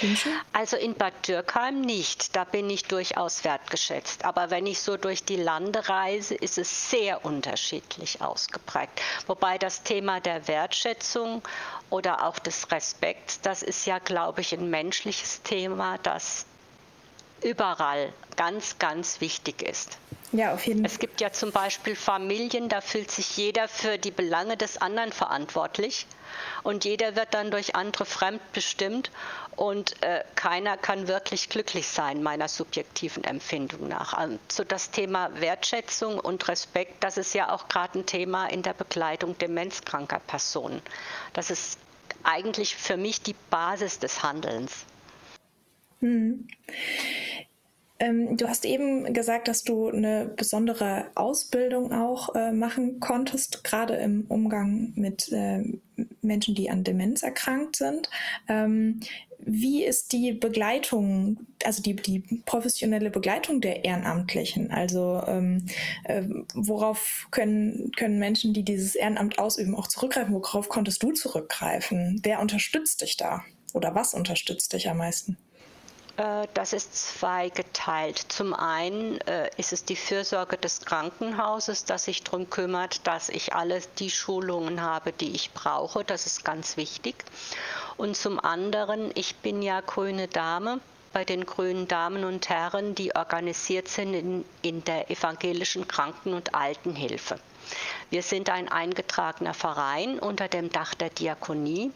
wünschen? 0.00 0.32
Also 0.52 0.76
in 0.76 0.94
Bad 0.94 1.12
Dürkheim 1.26 1.80
nicht. 1.80 2.36
Da 2.36 2.44
bin 2.44 2.70
ich 2.70 2.84
durchaus 2.84 3.44
wertgeschätzt. 3.44 4.24
Aber 4.24 4.50
wenn 4.50 4.66
ich 4.66 4.80
so 4.80 4.96
durch 4.96 5.24
die 5.24 5.36
Lande 5.36 5.88
reise, 5.88 6.34
ist 6.34 6.58
es 6.58 6.90
sehr 6.90 7.24
unterschiedlich 7.24 8.20
ausgeprägt. 8.20 9.00
Wobei 9.26 9.58
das 9.58 9.82
Thema 9.82 10.20
der 10.20 10.46
Wertschätzung 10.48 11.42
oder 11.90 12.26
auch 12.26 12.38
des 12.38 12.70
Respekts, 12.70 13.40
das 13.40 13.62
ist 13.62 13.86
ja, 13.86 13.98
glaube 13.98 14.40
ich, 14.40 14.52
ein 14.52 14.70
menschliches 14.70 15.42
Thema, 15.42 15.98
das 16.02 16.46
überall 17.42 18.12
ganz, 18.36 18.78
ganz 18.78 19.20
wichtig 19.20 19.62
ist. 19.62 19.98
Ja, 20.34 20.52
auf 20.52 20.66
jeden 20.66 20.80
Fall. 20.80 20.90
Es 20.90 20.98
gibt 20.98 21.20
ja 21.20 21.30
zum 21.30 21.52
Beispiel 21.52 21.94
Familien, 21.94 22.68
da 22.68 22.80
fühlt 22.80 23.08
sich 23.08 23.36
jeder 23.36 23.68
für 23.68 23.98
die 23.98 24.10
Belange 24.10 24.56
des 24.56 24.78
anderen 24.78 25.12
verantwortlich 25.12 26.08
und 26.64 26.84
jeder 26.84 27.14
wird 27.14 27.34
dann 27.34 27.52
durch 27.52 27.76
andere 27.76 28.04
fremdbestimmt 28.04 29.12
und 29.54 30.02
äh, 30.02 30.24
keiner 30.34 30.76
kann 30.76 31.06
wirklich 31.06 31.50
glücklich 31.50 31.86
sein, 31.86 32.20
meiner 32.20 32.48
subjektiven 32.48 33.22
Empfindung 33.22 33.86
nach. 33.86 34.12
Also 34.12 34.64
das 34.64 34.90
Thema 34.90 35.30
Wertschätzung 35.40 36.18
und 36.18 36.48
Respekt, 36.48 37.04
das 37.04 37.16
ist 37.16 37.32
ja 37.32 37.52
auch 37.52 37.68
gerade 37.68 38.00
ein 38.00 38.06
Thema 38.06 38.46
in 38.46 38.62
der 38.62 38.74
Begleitung 38.74 39.38
demenzkranker 39.38 40.18
Personen. 40.18 40.82
Das 41.32 41.50
ist 41.50 41.78
eigentlich 42.24 42.74
für 42.74 42.96
mich 42.96 43.22
die 43.22 43.36
Basis 43.50 44.00
des 44.00 44.24
Handelns. 44.24 44.84
Hm. 46.00 46.48
Ähm, 48.04 48.36
du 48.36 48.48
hast 48.48 48.64
eben 48.64 49.12
gesagt, 49.14 49.48
dass 49.48 49.64
du 49.64 49.88
eine 49.88 50.26
besondere 50.36 51.06
Ausbildung 51.14 51.92
auch 51.92 52.34
äh, 52.34 52.52
machen 52.52 53.00
konntest, 53.00 53.64
gerade 53.64 53.94
im 53.94 54.26
Umgang 54.28 54.92
mit 54.94 55.32
äh, 55.32 55.62
Menschen, 56.20 56.54
die 56.54 56.70
an 56.70 56.84
Demenz 56.84 57.22
erkrankt 57.22 57.76
sind. 57.76 58.10
Ähm, 58.48 59.00
wie 59.38 59.84
ist 59.84 60.12
die 60.12 60.32
Begleitung, 60.32 61.46
also 61.64 61.82
die, 61.82 61.96
die 61.96 62.42
professionelle 62.44 63.10
Begleitung 63.10 63.60
der 63.60 63.84
Ehrenamtlichen? 63.84 64.70
Also 64.70 65.22
ähm, 65.26 65.66
äh, 66.04 66.22
worauf 66.54 67.28
können, 67.30 67.90
können 67.96 68.18
Menschen, 68.18 68.52
die 68.52 68.64
dieses 68.64 68.94
Ehrenamt 68.94 69.38
ausüben, 69.38 69.74
auch 69.74 69.88
zurückgreifen? 69.88 70.34
Worauf 70.34 70.68
konntest 70.68 71.02
du 71.02 71.12
zurückgreifen? 71.12 72.20
Wer 72.22 72.40
unterstützt 72.40 73.00
dich 73.00 73.16
da? 73.16 73.42
oder 73.74 73.94
was 73.94 74.14
unterstützt 74.14 74.72
dich 74.72 74.88
am 74.88 74.98
meisten? 74.98 75.36
Äh, 76.16 76.46
das 76.54 76.72
ist 76.72 77.18
zweigeteilt. 77.18 78.18
Zum 78.28 78.54
einen 78.54 79.20
äh, 79.22 79.50
ist 79.56 79.72
es 79.72 79.84
die 79.84 79.96
Fürsorge 79.96 80.56
des 80.56 80.80
Krankenhauses, 80.80 81.84
das 81.84 82.04
sich 82.04 82.22
darum 82.22 82.50
kümmert, 82.50 83.06
dass 83.06 83.28
ich 83.28 83.54
alle 83.54 83.80
die 83.98 84.10
Schulungen 84.10 84.80
habe, 84.80 85.12
die 85.12 85.34
ich 85.34 85.52
brauche. 85.52 86.04
Das 86.04 86.26
ist 86.26 86.44
ganz 86.44 86.76
wichtig. 86.76 87.24
Und 87.96 88.16
zum 88.16 88.38
anderen, 88.38 89.10
ich 89.14 89.36
bin 89.36 89.62
ja 89.62 89.80
grüne 89.80 90.28
Dame 90.28 90.80
bei 91.12 91.24
den 91.24 91.46
grünen 91.46 91.86
Damen 91.86 92.24
und 92.24 92.48
Herren, 92.48 92.96
die 92.96 93.14
organisiert 93.14 93.86
sind 93.88 94.14
in, 94.14 94.44
in 94.62 94.82
der 94.82 95.10
evangelischen 95.10 95.86
Kranken- 95.86 96.34
und 96.34 96.54
Altenhilfe. 96.56 97.38
Wir 98.10 98.22
sind 98.22 98.50
ein 98.50 98.68
eingetragener 98.68 99.54
Verein 99.54 100.18
unter 100.18 100.48
dem 100.48 100.70
Dach 100.70 100.94
der 100.94 101.10
Diakonie 101.10 101.92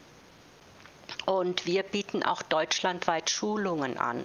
und 1.27 1.67
wir 1.67 1.83
bieten 1.83 2.23
auch 2.23 2.43
deutschlandweit 2.43 3.31
Schulungen 3.31 3.99
an. 3.99 4.25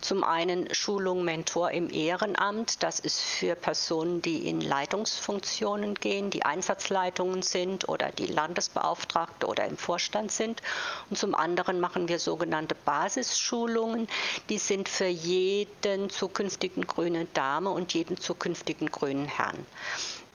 Zum 0.00 0.22
einen 0.22 0.72
Schulung 0.72 1.24
Mentor 1.24 1.70
im 1.72 1.90
Ehrenamt, 1.90 2.82
das 2.82 3.00
ist 3.00 3.20
für 3.20 3.56
Personen, 3.56 4.22
die 4.22 4.46
in 4.48 4.60
Leitungsfunktionen 4.60 5.94
gehen, 5.94 6.30
die 6.30 6.44
Einsatzleitungen 6.44 7.42
sind 7.42 7.88
oder 7.88 8.12
die 8.12 8.26
Landesbeauftragte 8.26 9.46
oder 9.46 9.64
im 9.64 9.76
Vorstand 9.76 10.30
sind. 10.30 10.62
Und 11.10 11.16
zum 11.16 11.34
anderen 11.34 11.80
machen 11.80 12.08
wir 12.08 12.18
sogenannte 12.18 12.74
Basisschulungen, 12.74 14.06
die 14.48 14.58
sind 14.58 14.88
für 14.88 15.06
jeden 15.06 16.10
zukünftigen 16.10 16.86
grünen 16.86 17.26
Dame 17.32 17.70
und 17.70 17.94
jeden 17.94 18.16
zukünftigen 18.18 18.90
grünen 18.90 19.26
Herrn. 19.26 19.66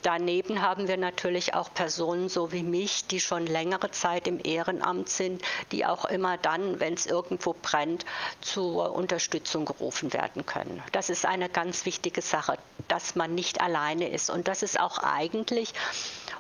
Daneben 0.02 0.62
haben 0.62 0.88
wir 0.88 0.96
natürlich 0.96 1.54
auch 1.56 1.74
Personen 1.74 2.30
so 2.30 2.54
wie 2.54 2.64
mich, 2.64 3.08
die 3.08 3.20
schon 3.20 3.46
längere 3.46 3.92
Zeit 3.92 4.28
im 4.28 4.40
Ehrenamt 4.42 5.10
sind, 5.10 5.42
die 5.74 5.86
auch 5.86 6.06
immer 6.06 6.38
dann, 6.38 6.80
wenn 6.80 6.94
es 6.94 7.06
irgendwo 7.06 7.54
brennt, 7.62 8.06
zur 8.40 8.94
Unterstützung 8.94 9.66
gerufen 9.66 10.14
werden 10.14 10.46
können. 10.46 10.82
Das 10.94 11.10
ist 11.10 11.26
eine 11.26 11.50
ganz 11.50 11.86
wichtige 11.86 12.22
Sache, 12.22 12.58
dass 12.88 13.16
man 13.16 13.36
nicht 13.36 13.60
alleine 13.60 14.08
ist. 14.10 14.30
Und 14.30 14.48
das 14.48 14.64
ist 14.64 14.80
auch 14.80 15.00
eigentlich 15.00 15.74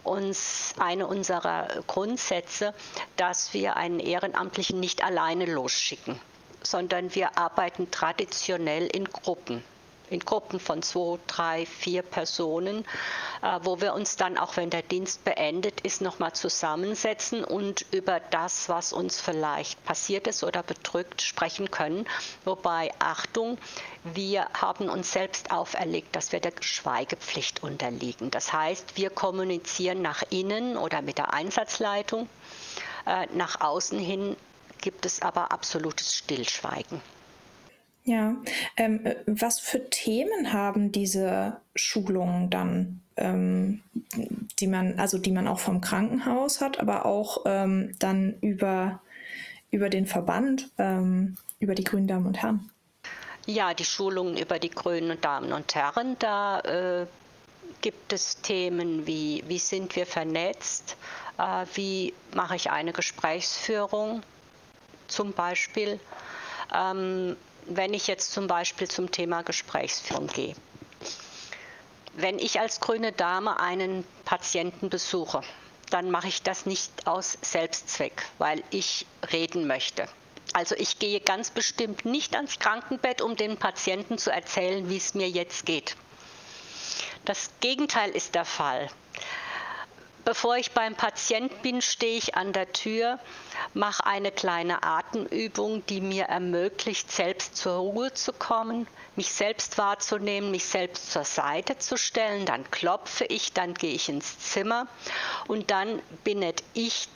uns 0.03 0.73
eine 0.79 1.05
unserer 1.07 1.67
Grundsätze, 1.87 2.73
dass 3.17 3.53
wir 3.53 3.75
einen 3.75 3.99
Ehrenamtlichen 3.99 4.79
nicht 4.79 5.03
alleine 5.03 5.45
losschicken, 5.45 6.17
sondern 6.63 7.13
wir 7.13 7.37
arbeiten 7.37 7.91
traditionell 7.91 8.87
in 8.87 9.03
Gruppen 9.05 9.63
in 10.09 10.19
Gruppen 10.19 10.59
von 10.59 10.81
zwei, 10.81 11.17
drei, 11.27 11.65
vier 11.65 12.01
Personen, 12.01 12.85
äh, 13.41 13.59
wo 13.63 13.81
wir 13.81 13.93
uns 13.93 14.15
dann, 14.15 14.37
auch 14.37 14.57
wenn 14.57 14.69
der 14.69 14.81
Dienst 14.81 15.23
beendet 15.23 15.81
ist, 15.81 16.01
nochmal 16.01 16.33
zusammensetzen 16.33 17.43
und 17.43 17.85
über 17.91 18.19
das, 18.19 18.69
was 18.69 18.93
uns 18.93 19.19
vielleicht 19.19 19.83
passiert 19.85 20.27
ist 20.27 20.43
oder 20.43 20.63
bedrückt, 20.63 21.21
sprechen 21.21 21.71
können. 21.71 22.05
Wobei, 22.45 22.91
Achtung, 22.99 23.57
wir 24.03 24.47
haben 24.53 24.89
uns 24.89 25.11
selbst 25.11 25.51
auferlegt, 25.51 26.15
dass 26.15 26.31
wir 26.31 26.39
der 26.39 26.53
Schweigepflicht 26.61 27.63
unterliegen. 27.63 28.31
Das 28.31 28.53
heißt, 28.53 28.97
wir 28.97 29.09
kommunizieren 29.09 30.01
nach 30.01 30.23
innen 30.29 30.77
oder 30.77 31.01
mit 31.01 31.17
der 31.17 31.33
Einsatzleitung. 31.33 32.29
Äh, 33.05 33.27
nach 33.33 33.61
außen 33.61 33.99
hin 33.99 34.35
gibt 34.81 35.05
es 35.05 35.21
aber 35.21 35.51
absolutes 35.51 36.15
Stillschweigen. 36.15 37.01
Ja, 38.09 38.37
ähm, 38.75 39.05
äh, 39.05 39.17
was 39.27 39.59
für 39.59 39.87
Themen 39.91 40.51
haben 40.51 40.91
diese 40.91 41.57
Schulungen 41.75 42.49
dann, 42.49 43.01
ähm, 43.17 43.83
die 44.59 44.65
man, 44.65 44.97
also 44.97 45.19
die 45.19 45.31
man 45.31 45.47
auch 45.47 45.59
vom 45.59 45.79
Krankenhaus 45.79 46.59
hat, 46.59 46.79
aber 46.79 47.05
auch 47.05 47.43
ähm, 47.45 47.95
dann 47.99 48.33
über, 48.41 48.99
über 49.69 49.89
den 49.89 50.07
Verband, 50.07 50.71
ähm, 50.79 51.37
über 51.59 51.75
die 51.75 51.83
Grünen 51.83 52.07
Damen 52.07 52.25
und 52.25 52.41
Herren? 52.41 52.71
Ja, 53.45 53.75
die 53.75 53.85
Schulungen 53.85 54.37
über 54.37 54.57
die 54.57 54.71
Grünen 54.71 55.21
Damen 55.21 55.53
und 55.53 55.75
Herren, 55.75 56.15
da 56.17 56.61
äh, 56.61 57.05
gibt 57.81 58.11
es 58.11 58.41
Themen 58.41 59.05
wie, 59.05 59.43
wie 59.47 59.59
sind 59.59 59.95
wir 59.95 60.07
vernetzt, 60.07 60.97
äh, 61.37 61.63
wie 61.75 62.15
mache 62.33 62.55
ich 62.55 62.71
eine 62.71 62.91
Gesprächsführung 62.91 64.23
zum 65.07 65.31
Beispiel. 65.33 65.99
Ähm, 66.73 67.35
wenn 67.69 67.93
ich 67.93 68.07
jetzt 68.07 68.31
zum 68.31 68.47
Beispiel 68.47 68.87
zum 68.87 69.11
Thema 69.11 69.43
Gesprächsführung 69.43 70.27
gehe. 70.27 70.55
Wenn 72.13 72.39
ich 72.39 72.59
als 72.59 72.79
grüne 72.79 73.11
Dame 73.11 73.59
einen 73.59 74.03
Patienten 74.25 74.89
besuche, 74.89 75.41
dann 75.89 76.11
mache 76.11 76.27
ich 76.27 76.43
das 76.43 76.65
nicht 76.65 77.07
aus 77.07 77.37
Selbstzweck, 77.41 78.25
weil 78.37 78.63
ich 78.71 79.05
reden 79.31 79.67
möchte. 79.67 80.07
Also 80.53 80.75
ich 80.75 80.99
gehe 80.99 81.19
ganz 81.19 81.51
bestimmt 81.51 82.05
nicht 82.05 82.35
ans 82.35 82.59
Krankenbett, 82.59 83.21
um 83.21 83.35
dem 83.35 83.57
Patienten 83.57 84.17
zu 84.17 84.31
erzählen, 84.31 84.89
wie 84.89 84.97
es 84.97 85.13
mir 85.13 85.29
jetzt 85.29 85.65
geht. 85.65 85.95
Das 87.25 87.51
Gegenteil 87.59 88.09
ist 88.09 88.33
der 88.33 88.45
Fall. 88.45 88.89
Bevor 90.25 90.57
ich 90.57 90.71
beim 90.71 90.95
Patient 90.95 91.61
bin, 91.61 91.81
stehe 91.81 92.17
ich 92.17 92.35
an 92.35 92.51
der 92.53 92.71
Tür, 92.73 93.19
mache 93.73 94.05
eine 94.05 94.31
kleine 94.31 94.83
Atemübung, 94.83 95.85
die 95.85 96.01
mir 96.01 96.25
ermöglicht, 96.25 97.11
selbst 97.11 97.55
zur 97.55 97.77
Ruhe 97.77 98.13
zu 98.13 98.33
kommen, 98.33 98.85
mich 99.15 99.31
selbst 99.31 99.77
wahrzunehmen, 99.77 100.51
mich 100.51 100.65
selbst 100.65 101.11
zur 101.11 101.23
Seite 101.23 101.77
zu 101.77 101.97
stellen. 101.97 102.45
Dann 102.45 102.69
klopfe 102.69 103.25
ich, 103.25 103.53
dann 103.53 103.73
gehe 103.73 103.93
ich 103.93 104.09
ins 104.09 104.39
Zimmer 104.39 104.87
und 105.47 105.71
dann 105.71 106.01
bin 106.23 106.39
nicht 106.39 106.63
ich 106.73 107.07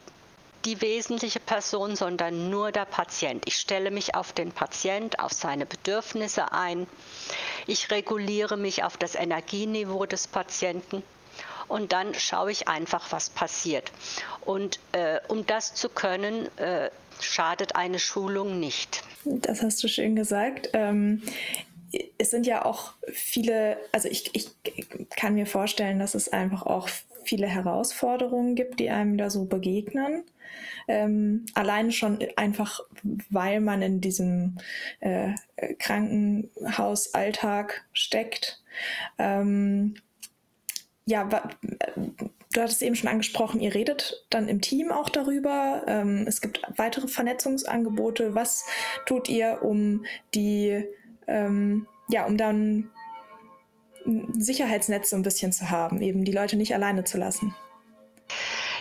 die 0.66 0.80
wesentliche 0.82 1.42
Person, 1.42 1.98
sondern 1.98 2.50
nur 2.50 2.72
der 2.72 2.86
Patient. 2.86 3.44
Ich 3.46 3.58
stelle 3.58 3.92
mich 3.92 4.16
auf 4.16 4.32
den 4.32 4.54
Patient, 4.54 5.20
auf 5.20 5.34
seine 5.34 5.66
Bedürfnisse 5.66 6.54
ein. 6.54 6.88
Ich 7.68 7.92
reguliere 7.92 8.56
mich 8.56 8.84
auf 8.84 8.96
das 8.96 9.16
Energieniveau 9.16 10.06
des 10.06 10.28
Patienten 10.28 11.04
und 11.74 11.92
dann 11.92 12.14
schaue 12.14 12.52
ich 12.52 12.68
einfach, 12.68 13.12
was 13.12 13.32
passiert. 13.32 13.92
Und 14.46 14.80
äh, 14.92 15.20
um 15.28 15.48
das 15.48 15.74
zu 15.74 15.90
können, 15.90 16.56
äh, 16.60 16.92
schadet 17.20 17.76
eine 17.76 17.98
Schulung 17.98 18.60
nicht. 18.60 19.02
Das 19.26 19.64
hast 19.64 19.84
du 19.84 19.88
schön 19.88 20.16
gesagt. 20.16 20.70
Ähm, 20.74 21.24
es 22.20 22.30
sind 22.30 22.46
ja 22.46 22.64
auch 22.64 22.94
viele, 23.12 23.78
also 23.92 24.08
ich, 24.08 24.30
ich 24.36 24.52
kann 25.16 25.34
mir 25.34 25.48
vorstellen, 25.48 25.98
dass 25.98 26.14
es 26.14 26.32
einfach 26.32 26.62
auch 26.64 26.90
viele 27.24 27.48
Herausforderungen 27.48 28.54
gibt, 28.54 28.80
die 28.80 28.92
einem 28.92 29.18
da 29.18 29.32
so 29.32 29.46
begegnen. 29.46 30.26
Ähm, 30.88 31.48
allein 31.56 31.92
schon 31.92 32.20
einfach, 32.36 32.82
weil 33.32 33.62
man 33.62 33.82
in 33.82 34.00
diesem 34.00 34.60
äh, 35.00 35.32
Krankenhausalltag 35.80 37.84
steckt. 37.94 38.62
Ähm, 39.18 39.96
ja, 41.06 41.26
du 41.26 42.62
hattest 42.62 42.82
eben 42.82 42.96
schon 42.96 43.10
angesprochen, 43.10 43.60
ihr 43.60 43.74
redet 43.74 44.26
dann 44.30 44.48
im 44.48 44.62
Team 44.62 44.92
auch 44.92 45.10
darüber. 45.10 45.84
Ähm, 45.88 46.26
es 46.28 46.40
gibt 46.42 46.62
weitere 46.78 47.08
Vernetzungsangebote. 47.08 48.36
Was 48.36 48.66
tut 49.06 49.28
ihr, 49.28 49.60
um 49.62 50.06
die, 50.34 50.86
ähm, 51.28 51.88
ja, 52.10 52.26
um 52.26 52.38
dann 52.38 52.90
ein 54.06 54.42
Sicherheitsnetz 54.42 55.10
so 55.10 55.16
ein 55.16 55.24
bisschen 55.24 55.52
zu 55.52 55.70
haben, 55.70 56.02
eben 56.02 56.26
die 56.26 56.32
Leute 56.32 56.56
nicht 56.56 56.74
alleine 56.74 57.04
zu 57.04 57.18
lassen? 57.18 57.54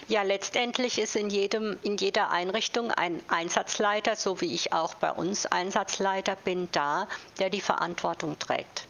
Ja, 0.09 0.23
letztendlich 0.23 0.99
ist 0.99 1.17
in, 1.17 1.31
jedem, 1.31 1.77
in 1.83 1.97
jeder 1.97 2.31
Einrichtung 2.31 2.91
ein 2.91 3.21
Einsatzleiter, 3.29 4.17
so 4.17 4.41
wie 4.41 4.53
ich 4.53 4.73
auch 4.73 4.95
bei 4.95 5.11
uns 5.11 5.47
Einsatzleiter 5.47 6.37
bin, 6.45 6.69
da, 6.73 7.09
der 7.39 7.51
die 7.51 7.61
Verantwortung 7.61 8.39
trägt 8.39 8.87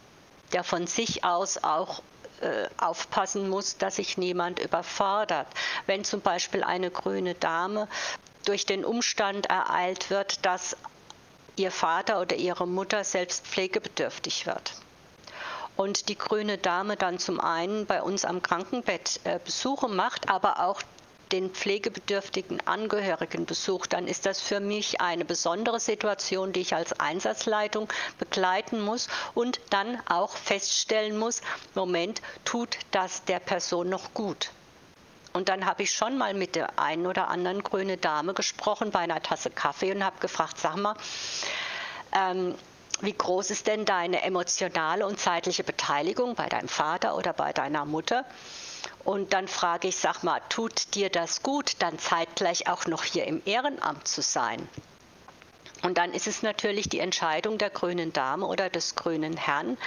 der 0.53 0.63
von 0.63 0.87
sich 0.87 1.23
aus 1.23 1.63
auch 1.63 2.01
äh, 2.43 2.69
aufpassen 2.77 3.49
muss, 3.49 3.77
dass 3.77 3.95
sich 3.95 4.17
niemand 4.17 4.59
überfordert. 4.59 5.47
Wenn 5.85 6.03
zum 6.03 6.21
Beispiel 6.21 6.63
eine 6.63 6.91
grüne 6.91 7.35
Dame 7.35 7.87
durch 8.45 8.65
den 8.65 8.83
Umstand 8.83 9.45
ereilt 9.45 10.09
wird, 10.09 10.45
dass 10.45 10.75
ihr 11.55 11.71
Vater 11.71 12.19
oder 12.19 12.35
ihre 12.35 12.67
Mutter 12.67 13.03
selbst 13.03 13.47
pflegebedürftig 13.47 14.45
wird. 14.45 14.73
Und 15.75 16.09
die 16.09 16.17
grüne 16.17 16.57
Dame 16.57 16.97
dann 16.97 17.17
zum 17.17 17.39
einen 17.39 17.85
bei 17.85 18.01
uns 18.03 18.25
am 18.25 18.41
Krankenbett 18.41 19.21
äh, 19.23 19.39
Besuche 19.43 19.87
macht, 19.87 20.29
aber 20.29 20.59
auch 20.65 20.81
den 21.33 21.49
pflegebedürftigen 21.49 22.65
Angehörigen 22.67 23.45
besucht, 23.47 23.91
dann 23.93 24.07
ist 24.07 24.27
das 24.27 24.39
für 24.39 24.59
mich 24.59 25.01
eine 25.01 25.25
besondere 25.25 25.79
Situation, 25.79 26.53
die 26.53 26.61
ich 26.61 26.75
als 26.75 26.99
Einsatzleitung 26.99 27.89
begleiten 28.19 28.79
muss 28.79 29.07
und 29.33 29.59
dann 29.71 29.99
auch 30.07 30.37
feststellen 30.37 31.17
muss, 31.17 31.41
Moment, 31.73 32.21
tut 32.45 32.77
das 32.91 33.25
der 33.25 33.39
Person 33.39 33.89
noch 33.89 34.13
gut? 34.13 34.51
Und 35.33 35.49
dann 35.49 35.65
habe 35.65 35.81
ich 35.81 35.91
schon 35.91 36.19
mal 36.19 36.35
mit 36.35 36.55
der 36.55 36.77
einen 36.77 37.07
oder 37.07 37.29
anderen 37.29 37.63
grüne 37.63 37.97
Dame 37.97 38.35
gesprochen 38.35 38.91
bei 38.91 38.99
einer 38.99 39.21
Tasse 39.23 39.49
Kaffee 39.49 39.91
und 39.91 40.05
habe 40.05 40.19
gefragt, 40.19 40.59
sag 40.59 40.75
mal, 40.75 40.95
ähm, 42.15 42.53
wie 43.03 43.13
groß 43.13 43.51
ist 43.51 43.67
denn 43.67 43.85
deine 43.85 44.23
emotionale 44.23 45.05
und 45.05 45.19
zeitliche 45.19 45.63
Beteiligung 45.63 46.35
bei 46.35 46.47
deinem 46.47 46.69
Vater 46.69 47.17
oder 47.17 47.33
bei 47.33 47.51
deiner 47.51 47.85
Mutter? 47.85 48.25
Und 49.03 49.33
dann 49.33 49.47
frage 49.47 49.89
ich, 49.89 49.97
sag 49.97 50.23
mal, 50.23 50.41
tut 50.47 50.95
dir 50.95 51.09
das 51.09 51.43
gut, 51.43 51.73
dann 51.79 51.99
zeitgleich 51.99 52.67
auch 52.69 52.85
noch 52.85 53.03
hier 53.03 53.25
im 53.25 53.41
Ehrenamt 53.45 54.07
zu 54.07 54.21
sein? 54.21 54.67
Und 55.81 55.97
dann 55.97 56.13
ist 56.13 56.27
es 56.27 56.41
natürlich 56.43 56.87
die 56.87 56.99
Entscheidung 56.99 57.57
der 57.57 57.69
grünen 57.69 58.13
Dame 58.13 58.45
oder 58.47 58.69
des 58.69 58.95
grünen 58.95 59.35
Herrn. 59.35 59.77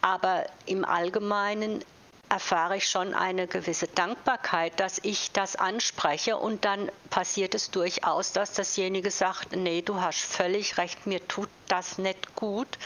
Aber 0.00 0.46
im 0.64 0.84
Allgemeinen 0.86 1.84
erfahre 2.28 2.76
ich 2.76 2.88
schon 2.88 3.14
eine 3.14 3.46
gewisse 3.46 3.86
Dankbarkeit, 3.86 4.78
dass 4.80 4.98
ich 5.02 5.32
das 5.32 5.56
anspreche 5.56 6.36
und 6.36 6.64
dann 6.64 6.90
passiert 7.10 7.54
es 7.54 7.70
durchaus, 7.70 8.32
dass 8.32 8.52
dasjenige 8.52 9.10
sagt, 9.10 9.54
nee, 9.54 9.82
du 9.82 10.00
hast 10.00 10.20
völlig 10.20 10.78
recht, 10.78 11.06
mir 11.06 11.26
tut 11.28 11.48
das 11.68 11.98
nicht 11.98 12.34
gut. 12.34 12.78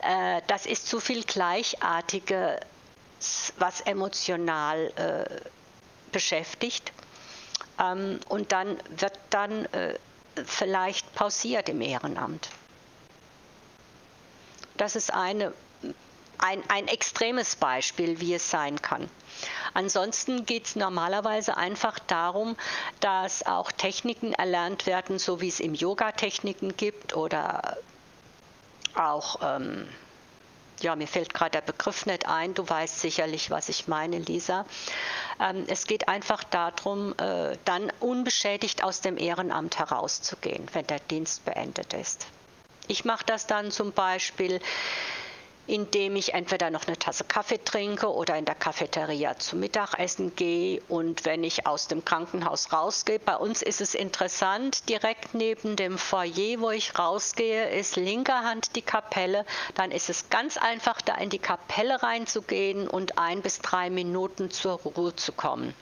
Äh, 0.00 0.40
das 0.46 0.66
ist 0.66 0.86
zu 0.88 1.00
viel 1.00 1.24
Gleichartiges, 1.24 2.60
was 3.58 3.80
emotional 3.82 4.92
äh, 4.96 5.50
beschäftigt. 6.12 6.92
Ähm, 7.78 8.20
und 8.28 8.52
dann 8.52 8.78
wird 8.88 9.18
dann 9.30 9.66
äh, 9.66 9.98
vielleicht 10.44 11.14
pausiert 11.14 11.68
im 11.68 11.80
Ehrenamt. 11.80 12.48
Das 14.76 14.96
ist 14.96 15.12
eine, 15.12 15.52
ein, 16.38 16.62
ein 16.68 16.88
extremes 16.88 17.56
Beispiel, 17.56 18.20
wie 18.20 18.34
es 18.34 18.50
sein 18.50 18.80
kann. 18.80 19.08
Ansonsten 19.74 20.46
geht 20.46 20.66
es 20.66 20.76
normalerweise 20.76 21.56
einfach 21.56 21.98
darum, 21.98 22.56
dass 23.00 23.44
auch 23.44 23.72
Techniken 23.72 24.32
erlernt 24.32 24.86
werden, 24.86 25.18
so 25.18 25.40
wie 25.40 25.48
es 25.48 25.60
im 25.60 25.74
Yoga 25.74 26.12
Techniken 26.12 26.76
gibt 26.76 27.16
oder 27.16 27.78
auch 28.94 29.40
ähm, 29.42 29.88
ja, 30.80 30.96
mir 30.96 31.06
fällt 31.06 31.34
gerade 31.34 31.52
der 31.52 31.60
Begriff 31.62 32.06
nicht 32.06 32.26
ein, 32.26 32.54
du 32.54 32.68
weißt 32.68 33.00
sicherlich, 33.00 33.50
was 33.50 33.68
ich 33.68 33.88
meine, 33.88 34.18
Lisa. 34.18 34.66
Ähm, 35.40 35.64
es 35.68 35.86
geht 35.86 36.08
einfach 36.08 36.44
darum, 36.44 37.14
äh, 37.18 37.56
dann 37.64 37.90
unbeschädigt 38.00 38.84
aus 38.84 39.00
dem 39.00 39.16
Ehrenamt 39.16 39.78
herauszugehen, 39.78 40.68
wenn 40.72 40.86
der 40.86 41.00
Dienst 41.00 41.44
beendet 41.44 41.94
ist. 41.94 42.26
Ich 42.86 43.04
mache 43.04 43.24
das 43.24 43.46
dann 43.46 43.70
zum 43.70 43.92
Beispiel 43.92 44.60
indem 45.66 46.16
ich 46.16 46.34
entweder 46.34 46.70
noch 46.70 46.86
eine 46.86 46.98
Tasse 46.98 47.24
Kaffee 47.24 47.58
trinke 47.62 48.12
oder 48.12 48.36
in 48.36 48.44
der 48.44 48.54
Cafeteria 48.54 49.38
zum 49.38 49.60
Mittagessen 49.60 50.36
gehe. 50.36 50.82
Und 50.88 51.24
wenn 51.24 51.44
ich 51.44 51.66
aus 51.66 51.88
dem 51.88 52.04
Krankenhaus 52.04 52.72
rausgehe, 52.72 53.18
bei 53.18 53.36
uns 53.36 53.62
ist 53.62 53.80
es 53.80 53.94
interessant, 53.94 54.88
direkt 54.88 55.34
neben 55.34 55.76
dem 55.76 55.98
Foyer, 55.98 56.60
wo 56.60 56.70
ich 56.70 56.98
rausgehe, 56.98 57.70
ist 57.70 57.96
linker 57.96 58.44
Hand 58.44 58.76
die 58.76 58.82
Kapelle. 58.82 59.44
Dann 59.74 59.90
ist 59.90 60.10
es 60.10 60.28
ganz 60.30 60.56
einfach, 60.56 61.00
da 61.00 61.16
in 61.16 61.30
die 61.30 61.38
Kapelle 61.38 62.02
reinzugehen 62.02 62.88
und 62.88 63.18
ein 63.18 63.42
bis 63.42 63.60
drei 63.60 63.90
Minuten 63.90 64.50
zur 64.50 64.80
Ruhe 64.80 65.16
zu 65.16 65.32
kommen. 65.32 65.74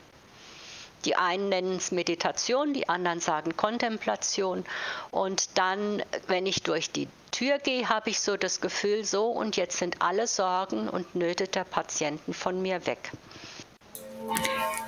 Die 1.04 1.16
einen 1.16 1.48
nennen 1.48 1.76
es 1.76 1.90
Meditation, 1.92 2.72
die 2.72 2.88
anderen 2.88 3.20
sagen 3.20 3.56
Kontemplation. 3.56 4.64
Und 5.10 5.58
dann, 5.58 6.02
wenn 6.28 6.46
ich 6.46 6.62
durch 6.62 6.90
die 6.90 7.08
Tür 7.30 7.58
gehe, 7.58 7.88
habe 7.88 8.10
ich 8.10 8.20
so 8.20 8.36
das 8.36 8.60
Gefühl, 8.60 9.04
so 9.04 9.26
und 9.26 9.56
jetzt 9.56 9.78
sind 9.78 10.00
alle 10.00 10.26
Sorgen 10.26 10.88
und 10.88 11.14
Nöte 11.14 11.48
der 11.48 11.64
Patienten 11.64 12.34
von 12.34 12.60
mir 12.62 12.86
weg. 12.86 13.10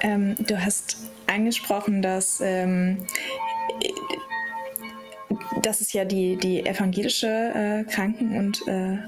Ähm, 0.03 0.37
du 0.39 0.63
hast 0.63 0.97
angesprochen, 1.27 2.03
dass, 2.03 2.41
ähm, 2.41 3.07
dass 5.63 5.81
es 5.81 5.93
ja 5.93 6.05
die, 6.05 6.37
die 6.37 6.65
evangelische 6.65 7.27
äh, 7.27 7.91
Kranken- 7.91 8.39
und 8.39 8.69
äh, 8.69 8.99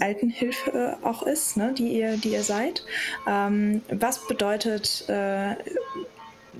Altenhilfe 0.00 0.98
auch 1.02 1.22
ist, 1.22 1.56
ne, 1.56 1.72
die, 1.72 1.98
ihr, 1.98 2.16
die 2.16 2.32
ihr 2.32 2.42
seid. 2.42 2.84
Ähm, 3.26 3.82
was 3.88 4.26
bedeutet 4.26 5.04
äh, 5.08 5.54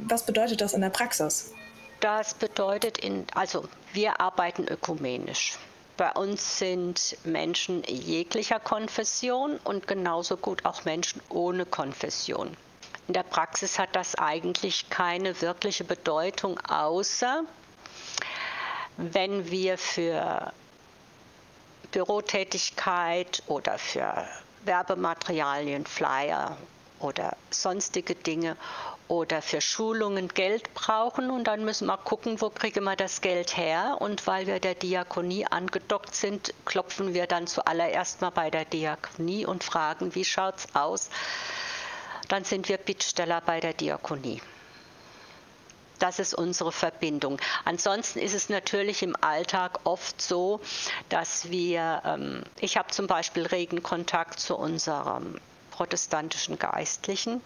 was 0.04 0.24
bedeutet 0.24 0.60
das 0.60 0.72
in 0.72 0.80
der 0.80 0.90
Praxis? 0.90 1.52
Das 2.00 2.34
bedeutet, 2.34 2.98
in, 2.98 3.26
also 3.34 3.68
wir 3.92 4.20
arbeiten 4.20 4.68
ökumenisch. 4.68 5.58
Bei 5.96 6.12
uns 6.12 6.58
sind 6.58 7.16
Menschen 7.24 7.82
jeglicher 7.84 8.60
Konfession 8.60 9.58
und 9.64 9.86
genauso 9.86 10.36
gut 10.36 10.64
auch 10.66 10.84
Menschen 10.84 11.22
ohne 11.30 11.64
Konfession. 11.64 12.54
In 13.08 13.14
der 13.14 13.22
Praxis 13.22 13.78
hat 13.78 13.96
das 13.96 14.14
eigentlich 14.16 14.90
keine 14.90 15.40
wirkliche 15.40 15.84
Bedeutung, 15.84 16.60
außer 16.60 17.44
wenn 18.98 19.50
wir 19.50 19.78
für 19.78 20.52
Bürotätigkeit 21.92 23.42
oder 23.46 23.78
für 23.78 24.26
Werbematerialien, 24.64 25.86
Flyer 25.86 26.58
oder 26.98 27.36
sonstige 27.50 28.14
Dinge 28.14 28.56
oder 29.08 29.42
für 29.42 29.60
Schulungen 29.60 30.28
Geld 30.28 30.74
brauchen 30.74 31.30
und 31.30 31.44
dann 31.44 31.64
müssen 31.64 31.86
wir 31.86 31.96
gucken, 31.96 32.40
wo 32.40 32.50
kriegen 32.50 32.84
wir 32.84 32.96
das 32.96 33.20
Geld 33.20 33.56
her. 33.56 33.96
Und 34.00 34.26
weil 34.26 34.46
wir 34.46 34.60
der 34.60 34.74
Diakonie 34.74 35.46
angedockt 35.46 36.14
sind, 36.14 36.52
klopfen 36.64 37.14
wir 37.14 37.26
dann 37.26 37.46
zuallererst 37.46 38.20
mal 38.20 38.30
bei 38.30 38.50
der 38.50 38.64
Diakonie 38.64 39.46
und 39.46 39.64
fragen, 39.64 40.14
wie 40.14 40.24
schaut 40.24 40.56
es 40.58 40.74
aus. 40.74 41.10
Dann 42.28 42.44
sind 42.44 42.68
wir 42.68 42.78
Bittsteller 42.78 43.40
bei 43.40 43.60
der 43.60 43.72
Diakonie. 43.72 44.42
Das 45.98 46.18
ist 46.18 46.34
unsere 46.34 46.72
Verbindung. 46.72 47.40
Ansonsten 47.64 48.18
ist 48.18 48.34
es 48.34 48.48
natürlich 48.48 49.02
im 49.02 49.16
Alltag 49.22 49.80
oft 49.84 50.20
so, 50.20 50.60
dass 51.08 51.50
wir, 51.50 52.02
ähm, 52.04 52.42
ich 52.60 52.76
habe 52.76 52.88
zum 52.90 53.06
Beispiel 53.06 53.46
regen 53.46 53.82
Kontakt 53.82 54.38
zu 54.40 54.56
unserem 54.56 55.40
protestantischen 55.70 56.58
Geistlichen 56.58 57.40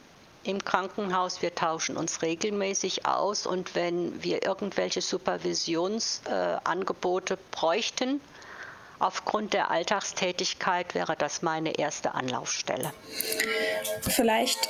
im 0.45 0.65
Krankenhaus. 0.65 1.43
Wir 1.43 1.53
tauschen 1.55 1.97
uns 1.97 2.23
regelmäßig 2.23 3.05
aus 3.07 3.47
und 3.47 3.75
wenn 3.75 4.23
wir 4.23 4.45
irgendwelche 4.45 5.01
Supervisionsangebote 5.01 7.35
äh, 7.35 7.39
bräuchten, 7.51 8.21
aufgrund 8.99 9.55
der 9.55 9.71
Alltagstätigkeit 9.71 10.95
wäre 10.95 11.17
das 11.17 11.43
meine 11.43 11.79
erste 11.79 12.15
Anlaufstelle. 12.15 12.93
Vielleicht 14.03 14.69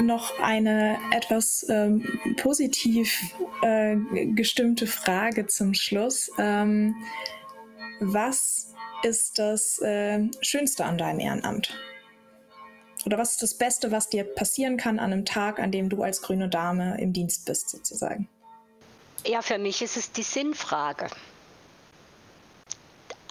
noch 0.00 0.38
eine 0.40 0.98
etwas 1.12 1.66
ähm, 1.68 2.34
positiv 2.36 3.34
äh, 3.62 3.96
gestimmte 4.34 4.86
Frage 4.86 5.46
zum 5.46 5.74
Schluss. 5.74 6.30
Ähm, 6.38 6.94
was 8.00 8.68
ist 9.02 9.38
das 9.38 9.78
äh, 9.80 10.28
Schönste 10.40 10.84
an 10.84 10.98
deinem 10.98 11.20
Ehrenamt? 11.20 11.74
Oder 13.06 13.18
was 13.18 13.32
ist 13.32 13.42
das 13.42 13.54
Beste, 13.54 13.92
was 13.92 14.08
dir 14.08 14.24
passieren 14.24 14.76
kann 14.76 14.98
an 14.98 15.12
einem 15.12 15.24
Tag, 15.24 15.58
an 15.58 15.70
dem 15.70 15.88
du 15.88 16.02
als 16.02 16.22
grüne 16.22 16.48
Dame 16.48 17.00
im 17.00 17.12
Dienst 17.12 17.46
bist, 17.46 17.70
sozusagen? 17.70 18.28
Ja, 19.26 19.42
für 19.42 19.58
mich 19.58 19.82
ist 19.82 19.96
es 19.96 20.12
die 20.12 20.22
Sinnfrage. 20.22 21.08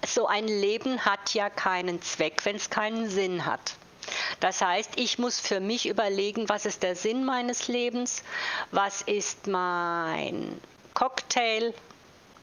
So 0.06 0.28
ein 0.28 0.48
Leben 0.48 1.06
hat 1.06 1.34
ja 1.34 1.50
keinen 1.50 2.02
Zweck, 2.02 2.46
wenn 2.46 2.56
es 2.56 2.70
keinen 2.70 3.10
Sinn 3.10 3.46
hat. 3.46 3.76
Das 4.40 4.62
heißt, 4.62 4.92
ich 4.96 5.20
muss 5.20 5.40
für 5.40 5.60
mich 5.60 5.88
überlegen, 5.88 6.48
was 6.48 6.66
ist 6.66 6.84
der 6.84 6.96
Sinn 6.96 7.26
meines 7.26 7.68
Lebens, 7.68 8.24
was 8.72 9.02
ist 9.02 9.48
mein 9.48 10.60
Cocktail 10.94 11.74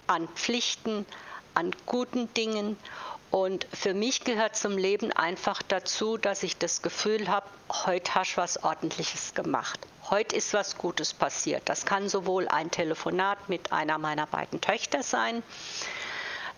an 0.07 0.29
Pflichten, 0.35 1.07
an 1.55 1.71
guten 1.87 2.33
Dingen 2.35 2.77
und 3.35 3.67
für 3.73 3.95
mich 3.95 4.23
gehört 4.23 4.55
zum 4.55 4.79
Leben 4.79 5.11
einfach 5.11 5.61
dazu, 5.61 6.17
dass 6.17 6.45
ich 6.45 6.57
das 6.57 6.83
Gefühl 6.83 7.27
habe, 7.27 7.47
heute 7.85 8.15
hast 8.15 8.35
du 8.35 8.37
was 8.37 8.63
Ordentliches 8.63 9.35
gemacht. 9.35 9.81
Heute 10.09 10.37
ist 10.37 10.55
was 10.55 10.79
Gutes 10.79 11.13
passiert. 11.13 11.63
Das 11.65 11.85
kann 11.85 12.09
sowohl 12.09 12.47
ein 12.47 12.71
Telefonat 12.71 13.49
mit 13.49 13.73
einer 13.73 13.99
meiner 13.99 14.29
beiden 14.29 14.61
Töchter 14.61 15.03
sein, 15.03 15.43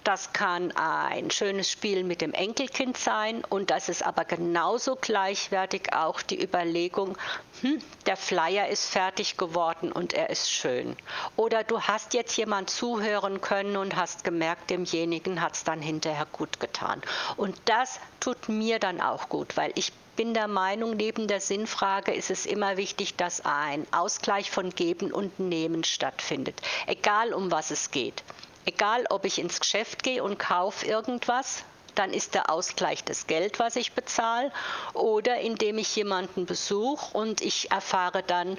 das 0.06 0.32
kann 0.32 0.70
ein 0.76 1.32
schönes 1.32 1.68
Spiel 1.68 2.04
mit 2.04 2.20
dem 2.20 2.32
Enkelkind 2.32 2.96
sein 2.96 3.44
und 3.48 3.70
das 3.70 3.88
ist 3.88 4.06
aber 4.06 4.24
genauso 4.24 4.94
gleichwertig 4.94 5.94
auch 5.94 6.22
die 6.22 6.40
Überlegung, 6.40 7.18
hm, 7.62 7.80
der 8.06 8.16
Flyer 8.16 8.68
ist 8.68 8.88
fertig 8.88 9.36
geworden 9.36 9.90
und 9.90 10.12
er 10.12 10.30
ist 10.30 10.48
schön. 10.48 10.96
Oder 11.34 11.64
du 11.64 11.80
hast 11.80 12.14
jetzt 12.14 12.36
jemand 12.36 12.70
zuhören 12.70 13.40
können 13.40 13.76
und 13.76 13.96
hast 13.96 14.22
gemerkt, 14.22 14.70
demjenigen 14.70 15.42
hat 15.42 15.56
es 15.56 15.64
dann 15.64 15.82
hinterher 15.82 16.26
gut 16.30 16.60
getan. 16.60 17.02
Und 17.36 17.56
das 17.64 17.98
tut 18.20 18.48
mir 18.48 18.78
dann 18.78 19.00
auch 19.00 19.28
gut, 19.28 19.56
weil 19.56 19.72
ich 19.74 19.92
bin 20.14 20.34
der 20.34 20.46
Meinung, 20.48 20.96
neben 20.96 21.26
der 21.26 21.40
Sinnfrage 21.40 22.12
ist 22.12 22.30
es 22.30 22.46
immer 22.46 22.76
wichtig, 22.76 23.16
dass 23.16 23.44
ein 23.44 23.86
Ausgleich 23.90 24.52
von 24.52 24.70
Geben 24.70 25.12
und 25.12 25.40
Nehmen 25.40 25.82
stattfindet, 25.82 26.62
egal 26.86 27.34
um 27.34 27.50
was 27.50 27.72
es 27.72 27.90
geht. 27.90 28.22
Egal, 28.66 29.06
ob 29.10 29.24
ich 29.24 29.38
ins 29.38 29.60
Geschäft 29.60 30.02
gehe 30.02 30.22
und 30.22 30.38
kaufe 30.38 30.86
irgendwas, 30.86 31.64
dann 31.94 32.12
ist 32.12 32.34
der 32.34 32.50
Ausgleich 32.50 33.04
das 33.04 33.26
Geld, 33.26 33.58
was 33.58 33.76
ich 33.76 33.92
bezahle, 33.92 34.52
oder 34.92 35.40
indem 35.40 35.78
ich 35.78 35.96
jemanden 35.96 36.46
besuche 36.46 37.16
und 37.16 37.40
ich 37.40 37.70
erfahre 37.70 38.22
dann 38.22 38.58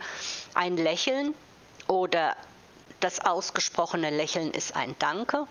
ein 0.54 0.76
Lächeln 0.76 1.36
oder 1.88 2.36
das 3.00 3.20
ausgesprochene 3.20 4.10
Lächeln 4.10 4.52
ist 4.52 4.76
ein 4.76 4.96
Danke 4.98 5.46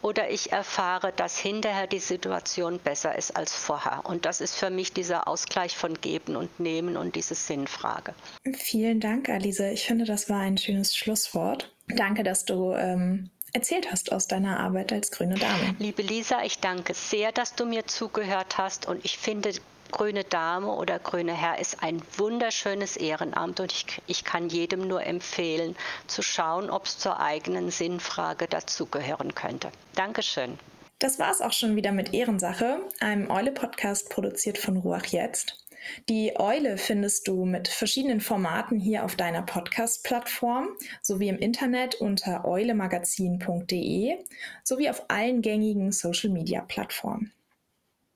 oder 0.00 0.30
ich 0.30 0.52
erfahre, 0.52 1.12
dass 1.12 1.38
hinterher 1.38 1.86
die 1.86 1.98
Situation 1.98 2.78
besser 2.78 3.16
ist 3.16 3.36
als 3.36 3.54
vorher. 3.54 4.02
Und 4.04 4.24
das 4.24 4.40
ist 4.40 4.54
für 4.54 4.70
mich 4.70 4.92
dieser 4.92 5.26
Ausgleich 5.26 5.76
von 5.76 6.00
Geben 6.00 6.36
und 6.36 6.60
Nehmen 6.60 6.96
und 6.96 7.16
diese 7.16 7.34
Sinnfrage. 7.34 8.14
Vielen 8.54 9.00
Dank, 9.00 9.28
Alise. 9.28 9.70
Ich 9.70 9.84
finde, 9.84 10.04
das 10.04 10.30
war 10.30 10.40
ein 10.40 10.56
schönes 10.56 10.96
Schlusswort. 10.96 11.70
Danke, 11.88 12.22
dass 12.22 12.44
du 12.44 12.72
ähm, 12.74 13.30
erzählt 13.52 13.90
hast 13.90 14.12
aus 14.12 14.26
deiner 14.26 14.60
Arbeit 14.60 14.92
als 14.92 15.10
grüne 15.10 15.36
Dame. 15.36 15.74
Liebe 15.78 16.02
Lisa, 16.02 16.42
ich 16.44 16.58
danke 16.58 16.94
sehr, 16.94 17.32
dass 17.32 17.54
du 17.54 17.64
mir 17.66 17.86
zugehört 17.86 18.58
hast 18.58 18.86
und 18.86 19.04
ich 19.04 19.18
finde, 19.18 19.52
Grüne 19.90 20.24
Dame 20.24 20.70
oder 20.72 20.98
Grüne 20.98 21.32
Herr 21.32 21.58
ist 21.58 21.82
ein 21.82 22.02
wunderschönes 22.16 22.96
Ehrenamt 22.96 23.58
und 23.60 23.72
ich, 23.72 23.86
ich 24.06 24.24
kann 24.24 24.48
jedem 24.48 24.86
nur 24.86 25.04
empfehlen, 25.04 25.76
zu 26.06 26.20
schauen, 26.22 26.68
ob 26.70 26.84
es 26.84 26.98
zur 26.98 27.20
eigenen 27.20 27.70
Sinnfrage 27.70 28.46
dazugehören 28.48 29.34
könnte. 29.34 29.70
Dankeschön. 29.94 30.58
Das 30.98 31.18
war 31.18 31.30
es 31.30 31.40
auch 31.40 31.52
schon 31.52 31.76
wieder 31.76 31.92
mit 31.92 32.12
Ehrensache, 32.12 32.80
einem 33.00 33.30
Eule-Podcast 33.30 34.10
produziert 34.10 34.58
von 34.58 34.76
Ruach 34.76 35.06
Jetzt. 35.06 35.64
Die 36.08 36.32
Eule 36.36 36.78
findest 36.78 37.28
du 37.28 37.44
mit 37.44 37.68
verschiedenen 37.68 38.20
Formaten 38.20 38.78
hier 38.78 39.04
auf 39.04 39.16
deiner 39.16 39.42
Podcast-Plattform 39.42 40.68
sowie 41.02 41.28
im 41.28 41.38
Internet 41.38 41.96
unter 41.96 42.44
eulemagazin.de 42.44 44.16
sowie 44.64 44.90
auf 44.90 45.04
allen 45.08 45.42
gängigen 45.42 45.92
Social-Media-Plattformen. 45.92 47.32